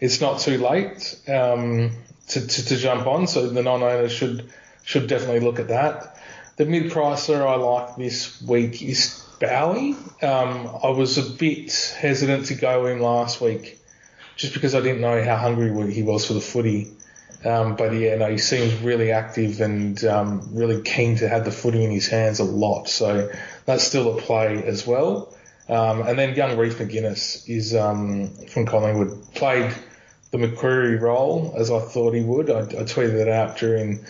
[0.00, 1.92] it's not too late um,
[2.28, 4.50] to, to, to jump on, so the non-owners should
[4.82, 6.16] should definitely look at that.
[6.56, 9.92] The mid pricer I like this week is Bowie.
[10.22, 13.78] Um, I was a bit hesitant to go in last week
[14.36, 16.92] just because I didn't know how hungry he was for the footy.
[17.44, 21.50] Um, but yeah, no, he seems really active and um, really keen to have the
[21.50, 22.88] footy in his hands a lot.
[22.88, 23.30] So
[23.64, 25.34] that's still a play as well.
[25.68, 29.72] Um, and then young Reef McInnes is um, from Collingwood, played
[30.32, 32.50] the McCreery role as I thought he would.
[32.50, 34.04] I, I tweeted it out during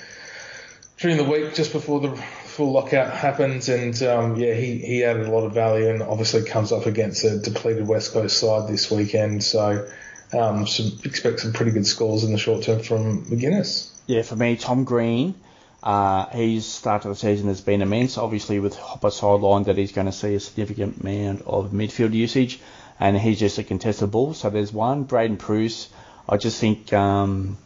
[0.99, 5.27] during the week just before the full lockout happens, and um, yeah, he, he added
[5.27, 8.91] a lot of value, and obviously comes up against a depleted West Coast side this
[8.91, 9.43] weekend.
[9.43, 9.89] So
[10.33, 13.91] um, some, expect some pretty good scores in the short term from McInnes.
[14.07, 15.35] Yeah, for me, Tom Green.
[15.83, 18.19] Uh, his start of the season has been immense.
[18.19, 22.61] Obviously, with Hopper sidelined, that he's going to see a significant amount of midfield usage,
[22.99, 24.35] and he's just a contested ball.
[24.35, 25.05] So there's one.
[25.05, 25.89] Braydon Preuss,
[26.29, 27.57] I just think, um,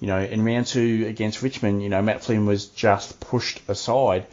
[0.00, 4.26] you know, in round two against Richmond, you know, Matt Flynn was just pushed aside.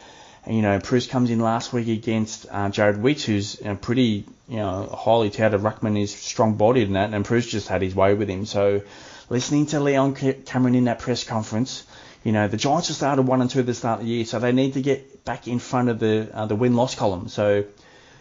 [0.48, 4.26] You know, Preuss comes in last week against uh, Jarrod Witts, who's you know, pretty,
[4.48, 8.14] you know, highly touted ruckman, is strong-bodied and that, and Preuss just had his way
[8.14, 8.46] with him.
[8.46, 8.82] So
[9.30, 11.86] listening to Leon Cameron in that press conference,
[12.24, 14.26] you know, the Giants have started one and two at the start of the year,
[14.26, 17.30] so they need to get back in front of the uh, the win loss column.
[17.30, 17.64] So,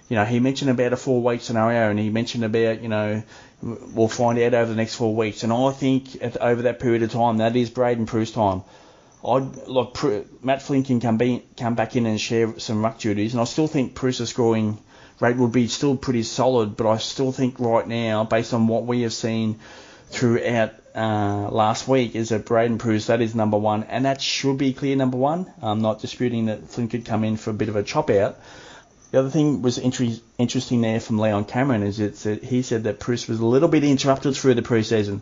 [0.09, 3.23] you know, he mentioned about a four week scenario, and he mentioned about, you know,
[3.61, 5.43] we'll find out over the next four weeks.
[5.43, 8.63] And I think at, over that period of time, that is Braydon Preuss time.
[9.25, 13.35] I'd like Matt Flynn can come, be, come back in and share some ruck duties,
[13.35, 14.79] and I still think Preuss's scoring
[15.21, 16.77] rate would be still pretty solid.
[16.77, 19.59] But I still think right now, based on what we have seen
[20.11, 24.57] throughout uh, last week is that Braydon Preuss, that is number one, and that should
[24.57, 25.53] be clear number one.
[25.63, 28.39] I'm not disputing that Flynn could come in for a bit of a chop out.
[29.11, 33.01] The other thing was inter- interesting there from Leon Cameron is that he said that
[33.01, 35.21] Preuss was a little bit interrupted through the preseason.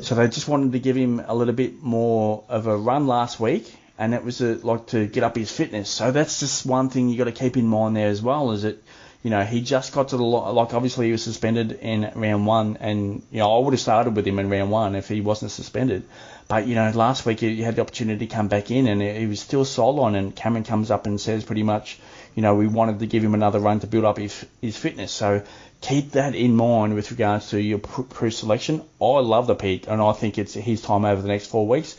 [0.00, 3.40] So they just wanted to give him a little bit more of a run last
[3.40, 5.90] week, and it was a, like to get up his fitness.
[5.90, 8.62] So that's just one thing you got to keep in mind there as well, is
[8.62, 8.82] that
[9.22, 12.76] you know, he just got to the like obviously he was suspended in round one,
[12.80, 15.50] and you know I would have started with him in round one if he wasn't
[15.50, 16.04] suspended.
[16.46, 19.26] But you know, last week he had the opportunity to come back in, and he
[19.26, 19.66] was still
[20.00, 20.14] on.
[20.14, 21.98] And Cameron comes up and says pretty much,
[22.38, 25.10] you know, we wanted to give him another run to build up his his fitness.
[25.10, 25.42] So
[25.80, 28.82] keep that in mind with regards to your pre-selection.
[29.02, 31.96] I love the peak, and I think it's his time over the next four weeks.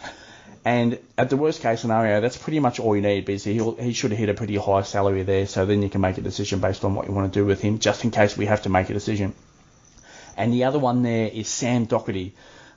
[0.64, 3.92] And at the worst case scenario, that's pretty much all you need because he he
[3.92, 5.46] should hit a pretty high salary there.
[5.46, 7.60] So then you can make a decision based on what you want to do with
[7.62, 9.34] him, just in case we have to make a decision.
[10.38, 12.32] And the other one there is Sam Docherty.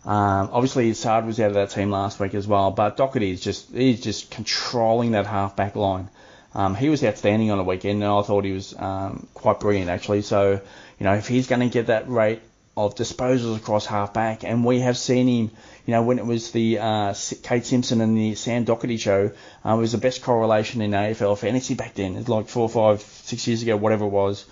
[0.04, 3.40] Um, obviously, Saad was out of that team last week as well, but Docherty is
[3.40, 6.08] just he's just controlling that half back line.
[6.54, 9.90] Um, he was outstanding on the weekend, and I thought he was um, quite brilliant
[9.90, 10.22] actually.
[10.22, 10.52] So,
[10.98, 12.42] you know, if he's going to get that rate
[12.76, 15.50] of disposals across halfback, and we have seen him
[15.86, 19.32] you know, when it was the uh, Kade Simpson and the Sam Docherty show,
[19.64, 22.16] uh, was the best correlation in AFL fantasy back then.
[22.16, 24.44] It's like four, five, six years ago, whatever it was.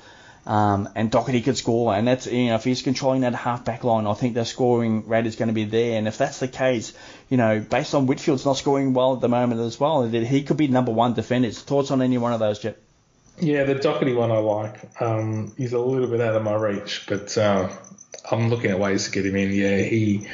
[0.47, 3.85] Um, and Docherty could score, and that's you know if he's controlling that half back
[3.85, 5.99] line, I think their scoring rate is going to be there.
[5.99, 6.95] And if that's the case,
[7.29, 10.43] you know, based on Whitfield's not scoring well at the moment as well, that he
[10.43, 11.61] could be number one defenders.
[11.61, 12.79] Thoughts on any one of those, Jep?
[13.39, 15.01] Yeah, the Docherty one I like.
[15.01, 17.69] Um, he's a little bit out of my reach, but uh,
[18.31, 19.53] I'm looking at ways to get him in.
[19.53, 20.27] Yeah, he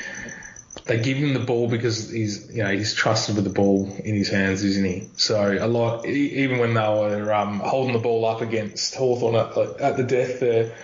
[0.86, 4.14] they give him the ball because he's you know he's trusted with the ball in
[4.14, 5.08] his hands, isn't he?
[5.16, 9.80] So a lot, even when they were um, holding the ball up against Hawthorn at,
[9.80, 10.74] at the death there,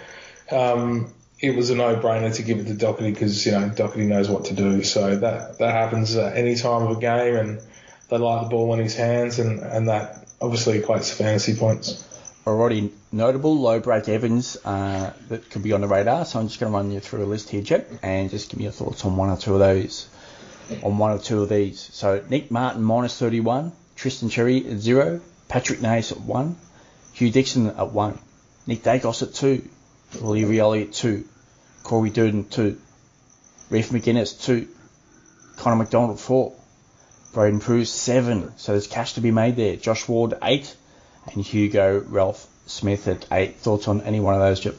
[0.51, 4.29] um, it was a no-brainer to give it to Docherty because you know Docherty knows
[4.29, 4.83] what to do.
[4.83, 7.61] So that that happens at any time of a game, and
[8.09, 12.09] they like the ball in his hands, and and that obviously equates to fantasy points
[12.47, 16.25] already notable low breakevens uh, that could be on the radar.
[16.25, 18.59] So I'm just going to run you through a list here, Jep, and just give
[18.59, 20.09] me your thoughts on one or two of those.
[20.83, 21.81] On one or two of these.
[21.93, 26.57] So Nick Martin minus 31, Tristan Cherry at zero, Patrick Nace at 1,
[27.13, 28.19] Hugh Dixon at 1,
[28.67, 29.69] Nick Daicos at 2,
[30.23, 31.25] Willie Rioli at 2,
[31.83, 32.79] Corey Durdin 2,
[33.69, 34.67] Reef McInnes 2,
[35.57, 36.55] Connor McDonald 4,
[37.35, 40.75] Braydon Preuss 7, so there's cash to be made there, Josh Ward 8,
[41.33, 43.57] and Hugo Ralph Smith at 8.
[43.57, 44.75] Thoughts on any one of those, Jep?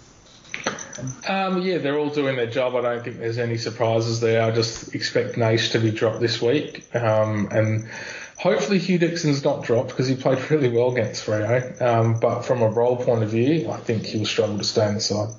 [1.28, 2.76] Um, yeah, they're all doing their job.
[2.76, 4.44] I don't think there's any surprises there.
[4.44, 6.86] I just expect Nash to be dropped this week.
[6.96, 7.90] Um, and
[8.38, 11.82] hopefully Hugh Dixon's not dropped because he played really well against Freo.
[11.82, 15.30] Um, but from a role point of view, I think he'll struggle to stay inside.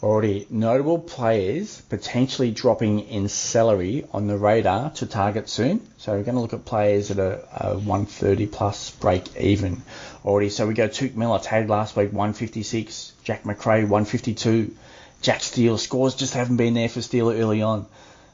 [0.00, 5.80] Already notable players potentially dropping in salary on the radar to target soon.
[5.96, 9.82] So we're going to look at players that are, 130 plus break even
[10.24, 10.50] already.
[10.50, 14.72] So we go Touk Miller tagged last week 156, Jack Macrae 152,
[15.20, 17.86] Jack Steele scores just haven't been there for Steele early on.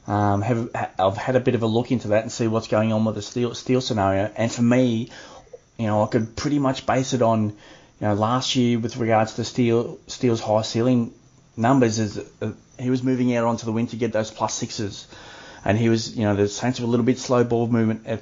[0.05, 2.93] Um, have, I've had a bit of a look into that and see what's going
[2.93, 4.31] on with the Steele, Steele scenario.
[4.35, 5.09] And for me,
[5.79, 7.55] you know, I could pretty much base it on, you
[8.01, 11.11] know, last year with regards to Steele, Steele's high ceiling
[11.57, 15.07] numbers is uh, he was moving out onto the wing to get those plus sixes,
[15.63, 18.21] and he was you know the Saints were a little bit slow ball movement at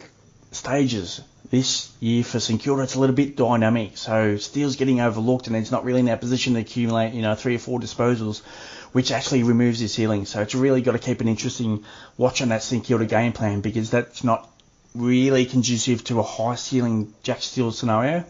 [0.52, 1.22] stages.
[1.50, 5.56] This year for St Kilda it's a little bit dynamic, so Steele's getting overlooked and
[5.56, 8.42] he's not really in that position to accumulate you know three or four disposals,
[8.92, 10.26] which actually removes his ceiling.
[10.26, 11.84] So it's really got to keep an interesting
[12.18, 14.50] watch on that St Kilda game plan because that's not
[14.96, 18.26] really conducive to a high ceiling Jack Steele scenario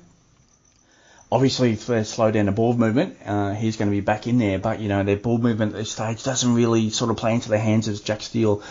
[1.33, 4.37] obviously if they slow down the ball movement, uh, he's going to be back in
[4.37, 4.59] there.
[4.59, 7.49] But you know their ball movement at this stage doesn't really sort of play into
[7.49, 8.61] the hands of Jack Steele.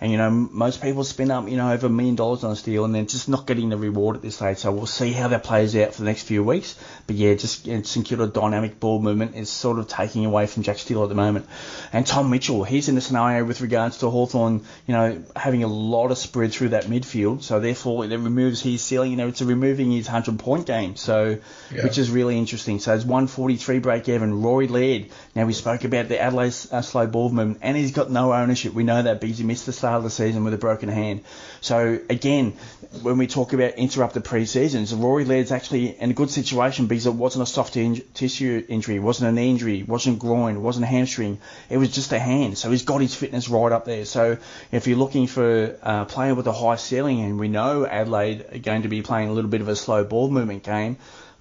[0.00, 2.84] And you know, most people spend up, you know, over a million dollars on Steele,
[2.84, 4.58] and they're just not getting the reward at this stage.
[4.58, 6.78] So we'll see how that plays out for the next few weeks.
[7.06, 10.62] But yeah, just know, St Kilda dynamic ball movement is sort of taking away from
[10.62, 11.46] Jack Steele at the moment.
[11.92, 15.68] And Tom Mitchell, he's in a scenario with regards to Hawthorn, you know, having a
[15.68, 17.42] lot of spread through that midfield.
[17.42, 19.10] So therefore, it removes his ceiling.
[19.10, 20.96] You know, it's removing his 100 point game.
[20.96, 21.38] So,
[21.72, 21.82] yeah.
[21.82, 22.80] which is really interesting.
[22.80, 24.42] So it's 143 break even.
[24.42, 25.06] Rory Laird.
[25.34, 28.72] Now we spoke about the Adelaide uh, slow ball movement, and he's got no ownership.
[28.72, 31.24] We know that because he missed the of the season with a broken hand.
[31.60, 32.54] So again,
[33.02, 37.14] when we talk about interrupted pre-seasons, Rory Laird's actually in a good situation because it
[37.14, 41.38] wasn't a soft in- tissue injury, wasn't an injury, wasn't groin, wasn't a hamstring.
[41.70, 42.58] It was just a hand.
[42.58, 44.04] So he's got his fitness right up there.
[44.04, 44.38] So
[44.72, 48.58] if you're looking for a player with a high ceiling, and we know Adelaide are
[48.58, 50.96] going to be playing a little bit of a slow ball movement game,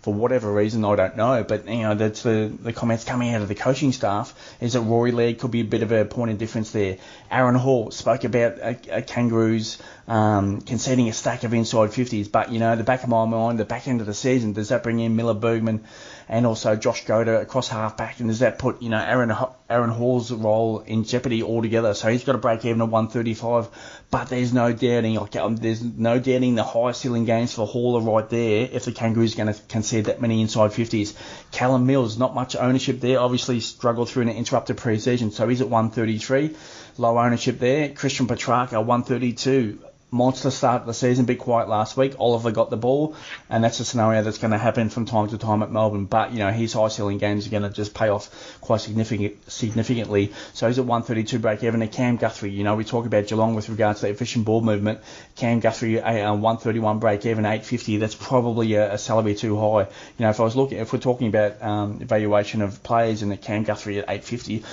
[0.06, 1.44] for whatever reason, I don't know.
[1.44, 4.82] But you know, that's the, the comments coming out of the coaching staff is that
[4.82, 7.00] Rory Laird could be a bit of a point of difference there.
[7.32, 12.52] Aaron Hall spoke about a, a Kangaroos um, conceding a stack of inside 50s, but
[12.52, 14.84] you know, the back of my mind, the back end of the season, does that
[14.84, 15.84] bring in Miller Bergman
[16.30, 19.32] and also Josh Goater across half back, and does that put you know Aaron
[19.68, 21.94] Aaron Hall's role in jeopardy altogether?
[21.96, 23.68] So he's got to break even at 135,
[24.12, 27.98] but there's no doubting like um, there's no doubting the high ceiling games for Hall
[27.98, 31.16] are right there if the Kangaroos are going to concede that many inside 50s.
[31.52, 35.70] Callum Mills, not much ownership there, obviously struggled through an interrupted pre-season, so he's at
[35.70, 36.56] 133,
[36.98, 37.90] low ownership there.
[37.90, 39.80] Christian Petracca 132
[40.12, 42.16] monster start of the season, bit quiet last week.
[42.20, 43.16] Oliver got the ball,
[43.50, 46.06] and that's a scenario that's going to happen from time to time at Melbourne.
[46.06, 49.52] But you know his high ceiling games are going to just pay off quite significant,
[49.52, 50.34] significantly.
[50.54, 51.82] So he's at 132 break even.
[51.82, 54.62] And Cam Guthrie, you know we talk about Geelong with regards to the efficient ball
[54.62, 55.00] movement.
[55.36, 57.98] Cam Guthrie, a, 131 break even, 850.
[57.98, 59.82] That's probably a, a, salary too high.
[59.82, 59.88] You
[60.20, 63.38] know if I was looking, if we're talking about um, evaluation of players and the
[63.38, 64.64] Cam Guthrie at 850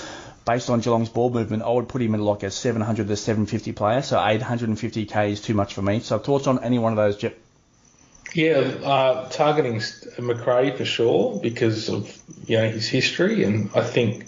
[0.44, 3.72] based on Geelong's ball movement, I would put him in like a 700 to 750
[3.72, 4.02] player.
[4.02, 6.00] So 850k is too much for me.
[6.00, 7.38] So thoughts on any one of those, Jep?
[8.34, 9.82] Yeah, uh, targeting
[10.18, 14.26] Macrae for sure because of you know his history, and I think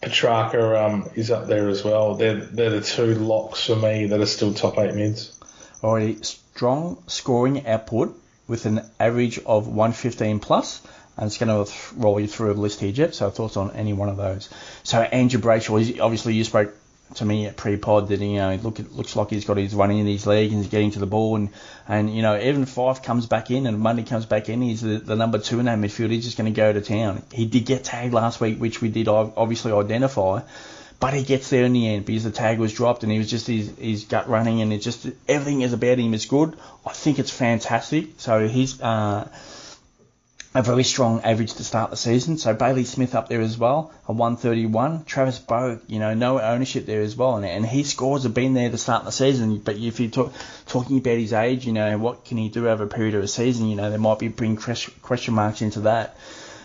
[0.00, 2.14] Petracca um, is up there as well.
[2.14, 5.38] They're they're the two locks for me that are still top eight mids.
[5.82, 10.80] Already strong scoring output with an average of 115 plus.
[11.16, 13.14] I'm just going to roll you through a list here, Jep.
[13.14, 14.48] So thoughts on any one of those.
[14.82, 16.74] So Andrew Brayshaw, obviously you spoke
[17.14, 20.06] to me at pre-pod that you know look looks like he's got his running in
[20.06, 21.50] his leg and he's getting to the ball and
[21.86, 24.98] and you know Evan Fyfe comes back in and Mundy comes back in he's the,
[24.98, 27.66] the number two in that midfield he's just going to go to town he did
[27.66, 30.40] get tagged last week which we did obviously identify
[30.98, 33.30] but he gets there in the end because the tag was dropped and he was
[33.30, 36.92] just his, his gut running and it just everything is about him is good I
[36.92, 39.28] think it's fantastic so he's uh
[40.56, 42.38] a very strong average to start the season.
[42.38, 45.04] So Bailey Smith up there as well, a 131.
[45.04, 47.36] Travis Boak, you know, no ownership there as well.
[47.36, 49.58] And, and his scores have been there to start the season.
[49.58, 50.32] But if you're talk,
[50.66, 53.28] talking about his age, you know, what can he do over a period of a
[53.28, 53.68] season?
[53.68, 56.16] You know, there might be bring question marks into that.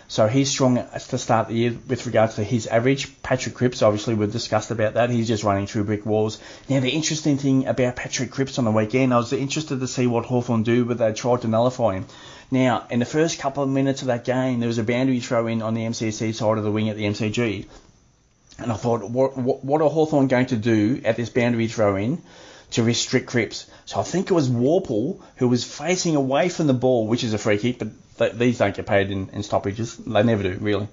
[0.06, 3.22] So he's strong to start the year with regards to his average.
[3.22, 5.08] Patrick Cripps, obviously, we've discussed about that.
[5.08, 6.40] He's just running through brick walls.
[6.68, 10.08] Now, the interesting thing about Patrick Cripps on the weekend, I was interested to see
[10.08, 12.06] what Hawthorn do, but they tried to nullify him.
[12.50, 15.46] Now, in the first couple of minutes of that game, there was a boundary throw
[15.46, 17.66] in on the MCC side of the wing at the MCG.
[18.58, 21.96] And I thought, what, what, what are Hawthorn going to do at this boundary throw
[21.96, 22.20] in
[22.72, 23.70] to restrict Cripps?
[23.86, 27.32] So I think it was Worpel who was facing away from the ball, which is
[27.32, 27.88] a free kick, but
[28.18, 29.96] th- these don't get paid in, in stoppages.
[29.96, 30.88] They never do, really.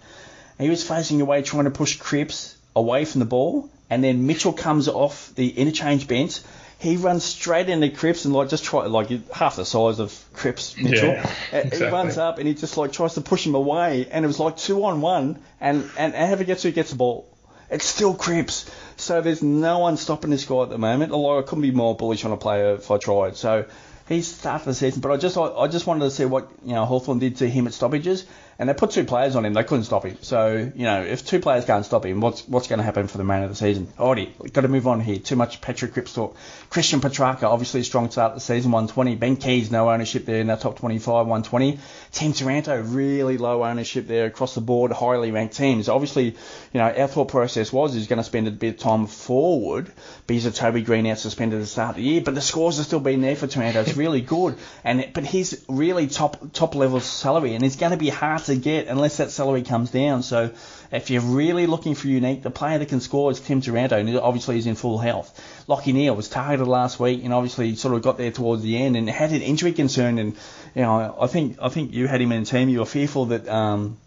[0.60, 4.28] And he was facing away trying to push Cripps away from the ball, and then
[4.28, 6.39] Mitchell comes off the interchange bench.
[6.80, 10.78] He runs straight into Cripps and like just try like half the size of Cripps
[10.78, 11.09] Mitchell.
[11.09, 11.80] Yeah, uh, exactly.
[11.80, 14.39] He runs up and he just like tries to push him away, and it was
[14.39, 17.28] like two on one, and and whoever gets who gets the ball,
[17.71, 18.69] it's still Cripps.
[18.95, 21.11] So there's no one stopping this guy at the moment.
[21.11, 23.38] Although I couldn't be more bullish on a player if I tried.
[23.38, 23.65] So
[24.07, 26.73] he's started the season, but I just I, I just wanted to see what you
[26.73, 28.25] know Hawthorn did to him at stoppages,
[28.60, 29.53] and they put two players on him.
[29.53, 30.18] They couldn't stop him.
[30.22, 33.18] So you know if two players can't stop him, what's what's going to happen for
[33.18, 33.88] the man of the season?
[33.97, 35.20] We've got to move on here.
[35.20, 36.36] Too much Patrick Cripps talk.
[36.70, 39.16] Christian Petracca, obviously a strong start of the season, 120.
[39.16, 41.80] Ben Keays, no ownership there in that top 25, 120.
[42.12, 45.89] Tim Taranto, really low ownership there across the board, highly ranked teams.
[45.89, 46.36] Obviously, you
[46.74, 49.91] know, our thought process was he's going to spend a bit of time forward
[50.26, 52.78] because of Toby Greene out suspended at the start of the year, but the scores
[52.78, 53.82] have still been there for Taranto.
[53.82, 57.97] It's really good, and but he's really top top level salary, and it's going to
[57.97, 60.23] be hard to get unless that salary comes down.
[60.23, 60.51] So
[60.91, 64.17] if you're really looking for unique, the player that can score is Tim Taranto, and
[64.17, 65.29] obviously he's in full health.
[65.69, 68.97] Lachie Neale was targeted last week, and obviously sort of got there towards the end,
[68.97, 70.35] and had an injury concern, and
[70.75, 72.69] you know I think I think you had him in the team.
[72.69, 73.47] You were fearful that.
[73.47, 73.97] Um,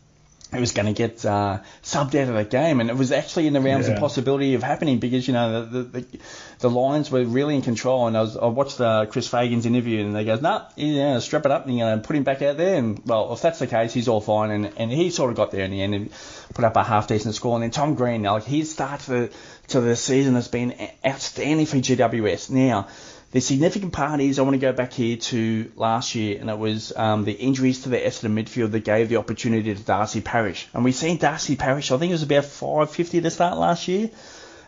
[0.53, 3.47] he was going to get uh, subbed out of the game, and it was actually
[3.47, 3.95] in the realms Yeah.
[3.95, 6.19] of possibility of happening because you know the, the, the,
[6.61, 8.07] the Lions were really in control.
[8.07, 11.47] And I, was, I watched uh, Chris Fagan's interview, and they goes, "Nah, yeah, strap
[11.47, 13.67] it up and you know put him back out there." And well, if that's the
[13.67, 16.11] case, he's all fine, and, and he sort of got there in the end and
[16.55, 17.55] put up a half decent score.
[17.55, 19.31] And then Tom Green, like his start to
[19.69, 22.51] to the season has been outstanding for GWS.
[22.51, 22.89] Now.
[23.33, 26.59] The significant part is I want to go back here to last year, and it
[26.59, 30.67] was um, the injuries to the Essendon midfield that gave the opportunity to Darcy Parish.
[30.75, 34.11] And we've seen Darcy Parish, I think it was about 550 to start last year.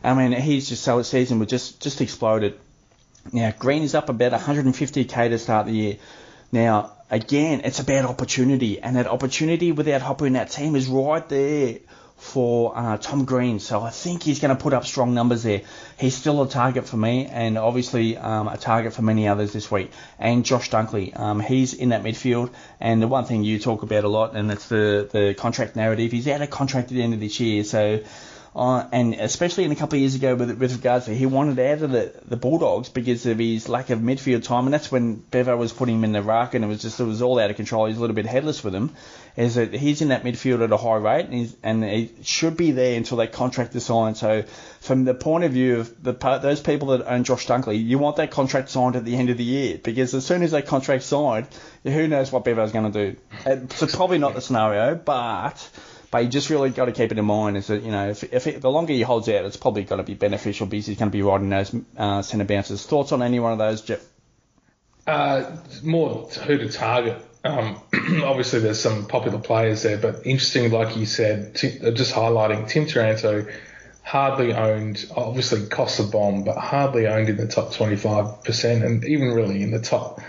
[0.05, 2.59] I mean, he's just so his season was just just exploded.
[3.33, 5.97] Now Green is up about 150k to start the year.
[6.51, 11.27] Now again, it's about opportunity, and that opportunity without Hopper in that team is right
[11.29, 11.79] there
[12.23, 13.59] for uh, Tom Green.
[13.59, 15.63] So I think he's going to put up strong numbers there.
[15.99, 19.71] He's still a target for me, and obviously um, a target for many others this
[19.71, 19.91] week.
[20.21, 22.51] And Josh Dunkley, um, he's in that midfield.
[22.81, 26.13] And the one thing you talk about a lot, and it's the the contract narrative.
[26.13, 28.01] He's out of contract at the end of this year, so.
[28.55, 31.59] Uh, and especially in a couple of years ago with, with regards to he wanted
[31.59, 35.15] out of the, the Bulldogs because of his lack of midfield time, and that's when
[35.15, 37.49] Bevo was putting him in the rack, and it was just it was all out
[37.49, 37.87] of control.
[37.87, 38.91] He's a little bit headless with him.
[39.35, 42.59] Is that he's in that midfield at a high rate, and, he's, and he should
[42.59, 44.19] be there until that contract is signed.
[44.19, 44.43] So,
[44.81, 48.17] from the point of view of the those people that own Josh Dunkley, you want
[48.17, 51.07] that contract signed at the end of the year because as soon as that contract's
[51.07, 51.47] signed,
[51.85, 53.21] who knows what Bevo's going to do.
[53.47, 55.71] Uh, So probably not the scenario, but
[56.13, 58.23] but you just really got to keep it in mind is that you know if,
[58.23, 60.99] if it, the longer he holds out, it's probably going to be beneficial because he's
[60.99, 62.87] going to be riding those uh, centre bounces.
[62.87, 64.03] Thoughts on any one of those, Jep?
[65.07, 67.21] Uh, more who to target.
[67.45, 67.81] Um,
[68.23, 72.69] obviously, there's some popular players there, but interesting, like you said, Ti- uh, just highlighting
[72.69, 73.47] Tim Taranto,
[74.03, 79.33] hardly owned, obviously costs a bomb, but hardly owned in the top 25%, and even
[79.33, 80.21] really in the top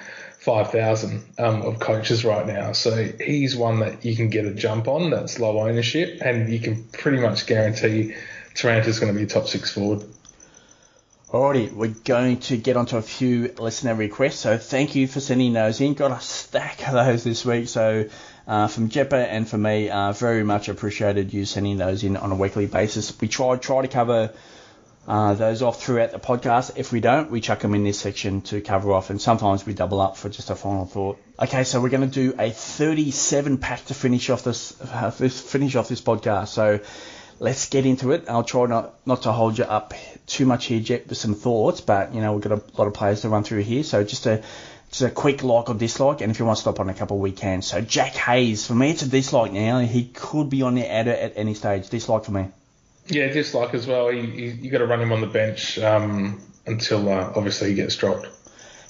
[0.44, 2.74] 5,000 um, of coaches right now.
[2.74, 6.60] So he's one that you can get a jump on that's low ownership, and you
[6.60, 8.16] can pretty much guarantee
[8.54, 10.04] Taranto's going to be a top six forward.
[11.30, 14.40] Alrighty, we're going to get onto a few listener requests.
[14.40, 15.94] So thank you for sending those in.
[15.94, 17.70] Got a stack of those this week.
[17.70, 18.10] So
[18.46, 22.34] uh, from Jeppa and for me, uh, very much appreciated you sending those in on
[22.34, 23.20] a weekly basis.
[23.22, 24.34] We try try to cover
[25.08, 26.74] uh, those off throughout the podcast.
[26.78, 29.74] If we don't, we chuck them in this section to cover off, and sometimes we
[29.74, 31.20] double up for just a final thought.
[31.40, 35.76] Okay, so we're going to do a 37 pack to finish off this, uh, finish
[35.76, 36.50] off this podcast.
[36.50, 36.80] So
[37.40, 38.26] let's get into it.
[38.30, 39.94] I'll try not not to hold you up
[40.26, 42.94] too much here, Jep, with some thoughts, but you know we've got a lot of
[42.94, 44.42] players to run through here, so just a
[44.90, 47.18] just a quick like or dislike, and if you want to stop on a couple,
[47.18, 47.62] we can.
[47.62, 49.80] So Jack Hayes, for me, it's a dislike now.
[49.80, 51.90] He could be on the adder at any stage.
[51.90, 52.48] Dislike for me.
[53.08, 54.12] Yeah, dislike as well.
[54.12, 57.76] You, you, you got to run him on the bench um, until uh, obviously he
[57.76, 58.28] gets dropped.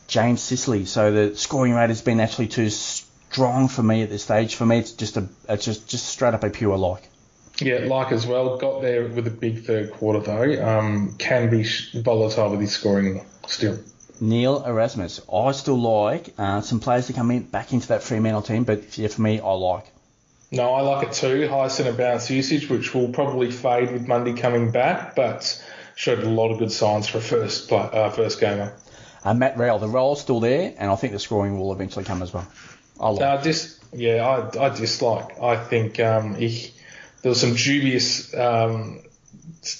[0.07, 0.86] James Sicily.
[0.86, 4.55] So the scoring rate has been actually too strong for me at this stage.
[4.55, 7.09] For me, it's just a it's just just straight up a pure like.
[7.59, 8.57] Yeah, like as well.
[8.57, 10.64] Got there with a big third quarter though.
[10.66, 13.80] Um, can be volatile with his scoring still.
[14.20, 15.22] Neil Erasmus.
[15.32, 18.97] I still like uh, some players to come in back into that Fremantle team, but
[18.97, 19.92] yeah, for me, I like.
[20.53, 21.47] No, I like it too.
[21.47, 25.59] High centre bounce usage, which will probably fade with Mundy coming back, but
[25.95, 28.75] showed a lot of good signs for a first play, uh, first gamer.
[29.23, 32.21] Uh, Matt Rowell, the role's still there, and I think the scoring will eventually come
[32.21, 32.47] as well.
[32.99, 33.21] I like.
[33.23, 35.41] Uh, dis- yeah, I, I dislike.
[35.41, 36.71] I think um, he,
[37.23, 39.01] there were some dubious um,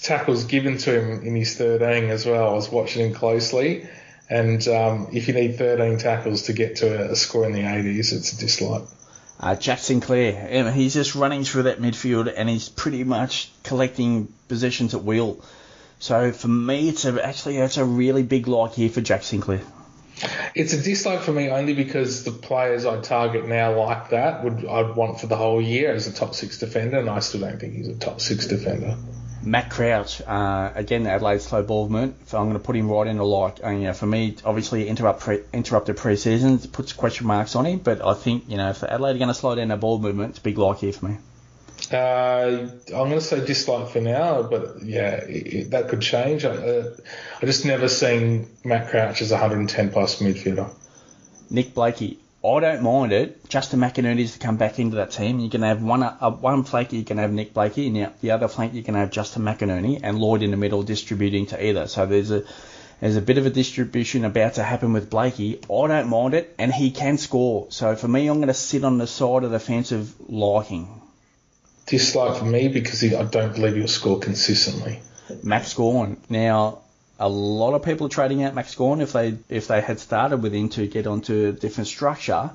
[0.02, 2.50] tackles given to him in his 13 as well.
[2.50, 3.88] I was watching him closely.
[4.28, 7.60] And um, if you need 13 tackles to get to a, a score in the
[7.60, 8.82] 80s, it's a dislike.
[9.40, 14.32] Uh, Jack Sinclair, um, he's just running through that midfield and he's pretty much collecting
[14.48, 15.42] positions at will.
[15.98, 19.62] So for me, it's a, actually it's a really big like here for Jack Sinclair.
[20.54, 24.64] It's a dislike for me only because the players I target now like that would
[24.64, 27.58] I'd want for the whole year as a top six defender, and I still don't
[27.58, 28.96] think he's a top six defender.
[29.44, 32.28] Matt Crouch, uh, again, Adelaide slow ball movement.
[32.28, 33.60] So I'm going to put him right in the like.
[33.62, 37.78] And, you know, for me, obviously, interrupt pre- interrupted pre-season puts question marks on him.
[37.78, 40.30] But I think, you know, if Adelaide are going to slow down their ball movement,
[40.30, 41.18] it's a big like here for me.
[41.92, 46.44] Uh, I'm going to say dislike for now, but yeah, it, it, that could change.
[46.44, 46.96] I, uh,
[47.42, 50.72] I just never seen Matt Crouch as a 110 plus midfielder.
[51.50, 53.48] Nick Blakey, I don't mind it.
[53.48, 55.38] Justin McInerney's to come back into that team.
[55.38, 58.12] You're going to have one uh, one flank, you're going to have Nick Blakey, and
[58.20, 61.46] the other flank you're going to have Justin McInerney and Lloyd in the middle distributing
[61.46, 61.86] to either.
[61.86, 62.44] So there's a
[63.00, 65.60] there's a bit of a distribution about to happen with Blakey.
[65.64, 67.66] I don't mind it, and he can score.
[67.70, 71.00] So for me, I'm going to sit on the side of the fence of liking.
[71.86, 75.00] Dislike for me because he, I don't believe he'll score consistently.
[75.42, 76.18] Max Gawn.
[76.28, 76.83] Now,
[77.18, 80.38] a lot of people are trading out Max Gawn if they if they had started
[80.38, 82.50] with him to get onto a different structure.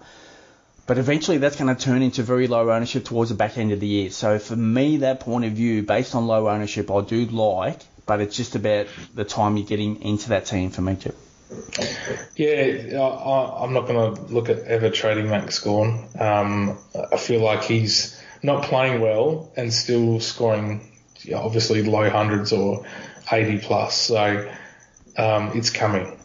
[0.85, 3.79] But eventually that's going to turn into very low ownership towards the back end of
[3.79, 4.09] the year.
[4.09, 8.21] So for me, that point of view, based on low ownership, I do like, but
[8.21, 11.13] it's just about the time you're getting into that team for me, Jep.
[12.35, 16.07] Yeah, I, I'm not going to look at ever trading Max Gawn.
[16.19, 16.79] Um,
[17.11, 20.91] I feel like he's not playing well and still scoring
[21.33, 22.85] obviously low hundreds or
[23.31, 23.95] 80 plus.
[23.95, 24.51] So
[25.17, 26.19] um, it's coming.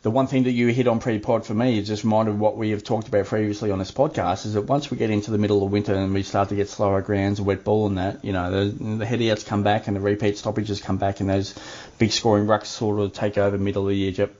[0.00, 2.70] The one thing that you hit on pre-pod for me is just reminded what we
[2.70, 5.64] have talked about previously on this podcast is that once we get into the middle
[5.64, 8.50] of winter and we start to get slower grounds, wet ball and that, you know,
[8.50, 11.52] the, the hitouts come back and the repeat stoppages come back and those
[11.98, 14.34] big scoring rucks sort of take over middle of the year, Jep.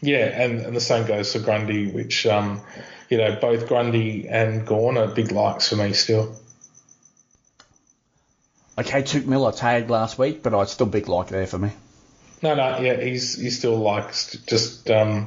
[0.00, 2.60] Yeah, and, and the same goes for Grundy, which, um,
[3.08, 6.34] you know, both Grundy and Gawn are big likes for me still.
[8.78, 11.70] Okay, Touk Miller tagged last week, but I still big like there for me.
[12.42, 14.36] No, no, yeah, he's he's still likes.
[14.46, 15.26] Just um,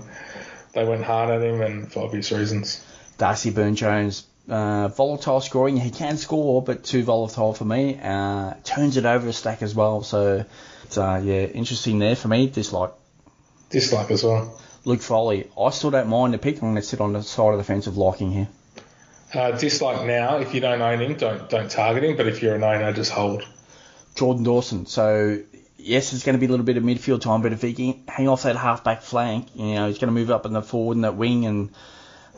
[0.73, 2.83] they went hard at him, and for obvious reasons.
[3.17, 5.77] Darcy Byrne Jones, uh, volatile scoring.
[5.77, 7.99] He can score, but too volatile for me.
[8.01, 10.01] Uh, turns it over a stack as well.
[10.03, 10.43] So,
[10.83, 12.47] it's, uh, yeah, interesting there for me.
[12.47, 12.91] Dislike.
[13.69, 14.59] Dislike as well.
[14.83, 16.55] Luke Foley, I still don't mind the pick.
[16.55, 18.47] I'm going to sit on the side of the fence of liking here.
[19.33, 20.37] Uh, dislike now.
[20.37, 22.15] If you don't own him, don't don't target him.
[22.15, 23.45] But if you're an owner, just hold.
[24.15, 24.85] Jordan Dawson.
[24.85, 25.41] So
[25.85, 28.03] yes, it's going to be a little bit of midfield time, but if he can
[28.07, 30.95] hang off that half-back flank, you know, he's going to move up in the forward
[30.95, 31.69] and that wing, and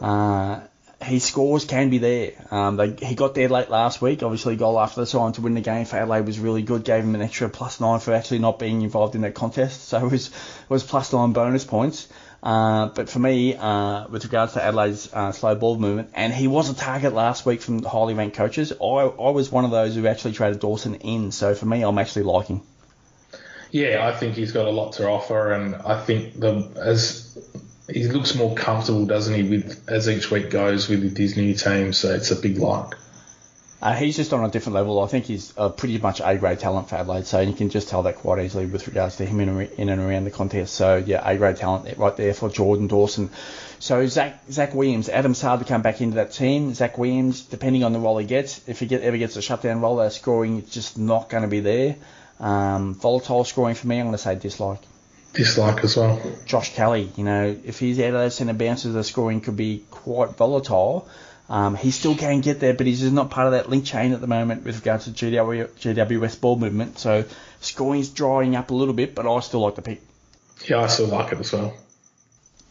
[0.01, 0.59] uh,
[1.01, 2.31] his scores can be there.
[2.51, 4.21] Um, they, he got there late last week.
[4.21, 6.83] Obviously, goal after the sign to win the game for Adelaide was really good.
[6.83, 9.85] Gave him an extra plus nine for actually not being involved in that contest.
[9.87, 12.07] So it was it was plus nine bonus points.
[12.41, 16.47] Uh, but for me, uh, with regards to Adelaide's uh, slow ball movement, and he
[16.47, 19.95] was a target last week from highly ranked coaches, I, I was one of those
[19.95, 21.31] who actually traded Dawson in.
[21.31, 22.61] So for me, I'm actually liking.
[23.71, 27.37] Yeah, I think he's got a lot to offer, and I think the as
[27.89, 31.91] he looks more comfortable, doesn't he, with as each week goes with his new team.
[31.93, 32.95] So it's a big like.
[33.79, 35.03] Uh, he's just on a different level.
[35.03, 37.89] I think he's uh, pretty much A grade talent for Adelaide, so you can just
[37.89, 40.73] tell that quite easily with regards to him in, in and around the contest.
[40.73, 43.29] So yeah, A grade talent right there for Jordan Dawson.
[43.79, 46.73] So Zach Zach Williams, Adam Saad to come back into that team.
[46.73, 49.81] Zach Williams, depending on the role he gets, if he get, ever gets a shutdown
[49.81, 51.97] role, that scoring is just not going to be there.
[52.39, 54.81] Um, volatile scoring for me, I'm going to say dislike.
[55.33, 56.19] Dislike as well.
[56.45, 59.83] Josh Kelly, you know, if he's out of those centre bounces, the scoring could be
[59.91, 61.07] quite volatile.
[61.49, 64.11] Um, he still can get there, but he's just not part of that link chain
[64.11, 66.99] at the moment with regards to GW, GWS ball movement.
[66.99, 67.23] So
[67.61, 70.01] scoring's drying up a little bit, but I still like the pick.
[70.65, 71.73] Yeah, I still like it as well.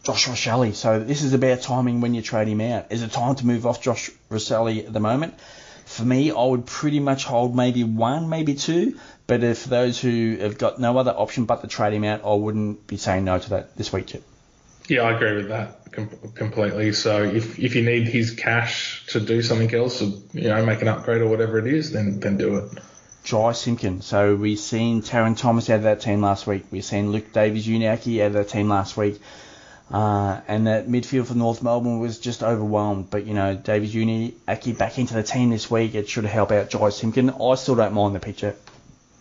[0.03, 0.73] Josh Rachele.
[0.73, 2.91] So this is about timing when you trade him out.
[2.91, 5.39] Is it time to move off Josh Rachele at the moment?
[5.85, 8.99] For me, I would pretty much hold maybe one, maybe two.
[9.25, 12.33] But if those who have got no other option but to trade him out, I
[12.33, 14.21] wouldn't be saying no to that this week, Jep.
[14.87, 16.93] Yeah, I agree with that com- completely.
[16.93, 20.81] So if, if you need his cash to do something else, or, you know, make
[20.81, 22.79] an upgrade or whatever it is, then then do it.
[23.25, 24.01] Jy Simpkin.
[24.01, 26.63] So we've seen Tarryn Thomas out of that team last week.
[26.71, 29.19] We've seen Luke Davies-Uniacke out of that team last week.
[29.91, 33.09] Uh, and that midfield for North Melbourne was just overwhelmed.
[33.09, 35.93] But, you know, Davies-Uniacke back into the team this week.
[35.95, 37.29] It should help out Jy Simpkin.
[37.31, 38.55] I still don't mind the picture.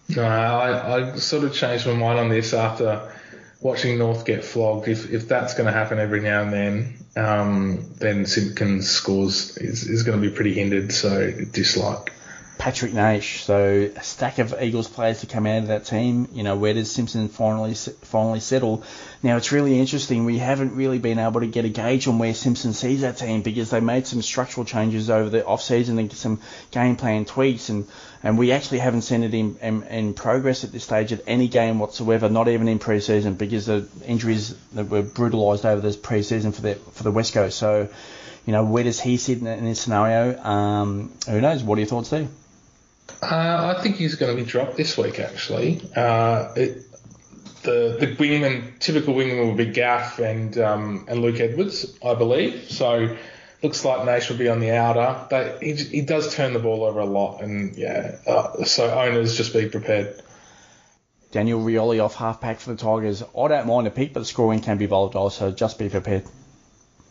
[0.09, 3.13] No, I, I sort of changed my mind on this after
[3.61, 7.95] watching North get flogged, if, if that's going to happen every now and then, um,
[7.99, 10.93] then Simpkins' scores is, is going to be pretty hindered.
[10.93, 12.13] So dislike.
[12.59, 13.43] Patrick Naish.
[13.43, 16.29] So a stack of Eagles players to come out of that team.
[16.33, 18.83] You know, where does Simpson finally finally settle?
[19.23, 20.25] Now it's really interesting.
[20.25, 23.43] We haven't really been able to get a gauge on where Simpson sees that team
[23.43, 26.41] because they made some structural changes over the off season and some
[26.71, 27.87] game plan tweaks, and
[28.23, 31.49] and we actually haven't seen it in, in, in progress at this stage at any
[31.49, 32.29] game whatsoever.
[32.29, 36.75] Not even in pre-season because the injuries that were brutalised over this pre-season for the
[36.93, 37.59] for the West Coast.
[37.59, 37.89] So.
[38.45, 40.41] You know, where does he sit in, this scenario?
[40.41, 41.65] Um, who knows?
[41.65, 42.29] What are your thoughts, Steve?
[43.23, 45.81] Uh, I think he's going to be dropped this week, actually.
[45.95, 46.83] Uh, it,
[47.63, 52.71] the the wingman, typical wingman will be Gaff and um, and Luke Edwards, I believe.
[52.71, 53.17] So
[53.63, 56.85] looks like Nash will be on the outer, but he, he does turn the ball
[56.85, 60.23] over a lot, and yeah, uh, so owners just be prepared.
[61.33, 63.23] Daniel Rioli off half pack for the Tigers.
[63.23, 66.25] I don't mind a pick, but the scoring can be volatile, so just be prepared.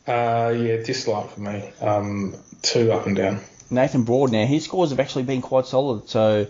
[0.08, 1.70] Uh, yeah, dislike for me.
[1.82, 3.42] Um, two up and down.
[3.70, 6.48] Nathan Broad now, his scores have actually been quite solid, so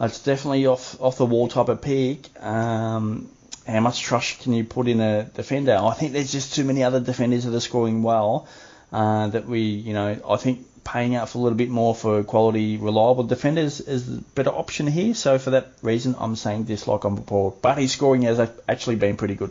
[0.00, 2.28] it's definitely off off the wall type of pick.
[2.42, 3.28] Um,
[3.66, 5.76] how much trust can you put in a defender?
[5.76, 8.48] I think there's just too many other defenders that are scoring well
[8.92, 12.24] uh, that we, you know, I think paying out for a little bit more for
[12.24, 15.14] quality, reliable defenders is a better option here.
[15.14, 19.16] So for that reason, I'm saying dislike on Broad, but his scoring has actually been
[19.16, 19.50] pretty good.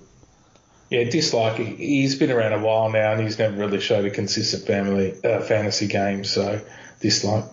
[0.89, 1.57] Yeah, dislike.
[1.57, 5.41] He's been around a while now, and he's never really showed a consistent family uh,
[5.41, 6.23] fantasy game.
[6.23, 6.61] So
[7.01, 7.45] dislike.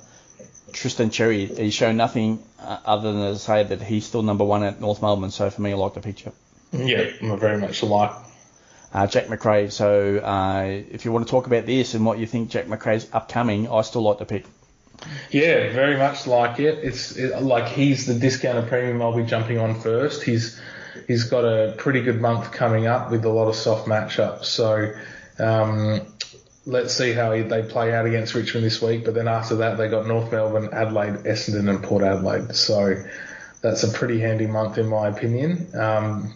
[0.73, 4.63] Tristan Xerri, he's shown nothing uh, other than to say that he's still number one
[4.63, 5.31] at North Melbourne.
[5.31, 6.33] So for me, I like the picture.
[6.73, 8.13] Yeah, I'm very much alike.
[8.93, 9.71] Uh, Jack Macrae.
[9.71, 13.09] So uh, if you want to talk about this and what you think Jack Macrae's
[13.13, 14.47] upcoming, I still like the pick.
[15.31, 16.79] Yeah, very much like it.
[16.85, 20.23] It's it, like he's the discounted premium I'll be jumping on first.
[20.23, 20.61] He's
[21.07, 24.45] he's got a pretty good month coming up with a lot of soft matchups.
[24.45, 24.93] So
[25.39, 26.01] um,
[26.67, 29.05] let's see how they play out against Richmond this week.
[29.05, 32.55] But then after that, they got North Melbourne, Adelaide, Essendon, and Port Adelaide.
[32.55, 33.03] So
[33.61, 35.69] that's a pretty handy month in my opinion.
[35.75, 36.35] Um,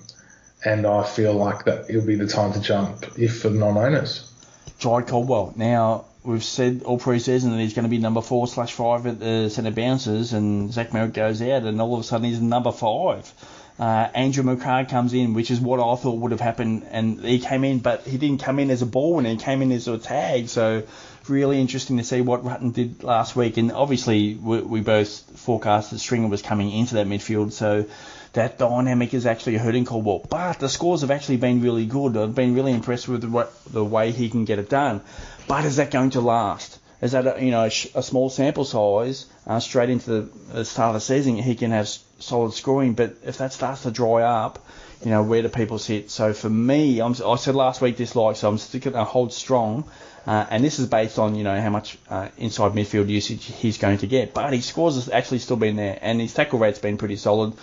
[0.65, 4.33] and I feel like that it'll be the time to jump if for non-owners.
[4.79, 5.53] Jye Caldwell.
[5.57, 9.21] Now we've said all pre-season that he's going to be number four slash five at
[9.21, 12.73] the centre bounces, and Zach Merrett goes out, and all of a sudden he's number
[12.73, 13.33] five.
[13.79, 17.39] Uh, Andrew McGrath comes in, which is what I thought would have happened, and he
[17.39, 19.87] came in, but he didn't come in as a ball winner, he came in as
[19.87, 20.83] a tag, so
[21.29, 25.93] really interesting to see what Rutten did last week, and obviously we, we both forecast
[25.93, 27.87] that Stringer was coming into that midfield, so
[28.33, 32.35] that dynamic is actually hurting Caldwell, but the scores have actually been really good, I've
[32.35, 35.03] been really impressed with the, the way he can get it done,
[35.47, 36.81] but is that going to last?
[37.01, 40.89] Is that a, you know a small sample size uh, straight into the, the start
[40.89, 41.37] of the season?
[41.37, 41.89] He can have
[42.19, 42.95] solid scoring.
[42.95, 44.65] But if that starts to dry up,
[45.05, 46.11] you know, where do people sit?
[46.11, 49.85] So for me, I'm, i said last week dislike, so I'm sticking to hold strong.
[50.27, 53.79] Uh, and this is based on, you know, how much uh, inside midfield usage he's
[53.79, 54.35] going to get.
[54.35, 57.55] But his scores has actually still been there, and his tackle rate's been pretty solid.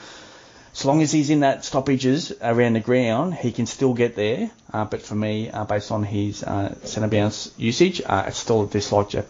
[0.73, 4.49] So long as he's in that stoppages around the ground, he can still get there.
[4.73, 8.63] Uh, but for me, uh, based on his uh, centre bounce usage, uh, it's still
[8.63, 9.27] a dislike, Jep.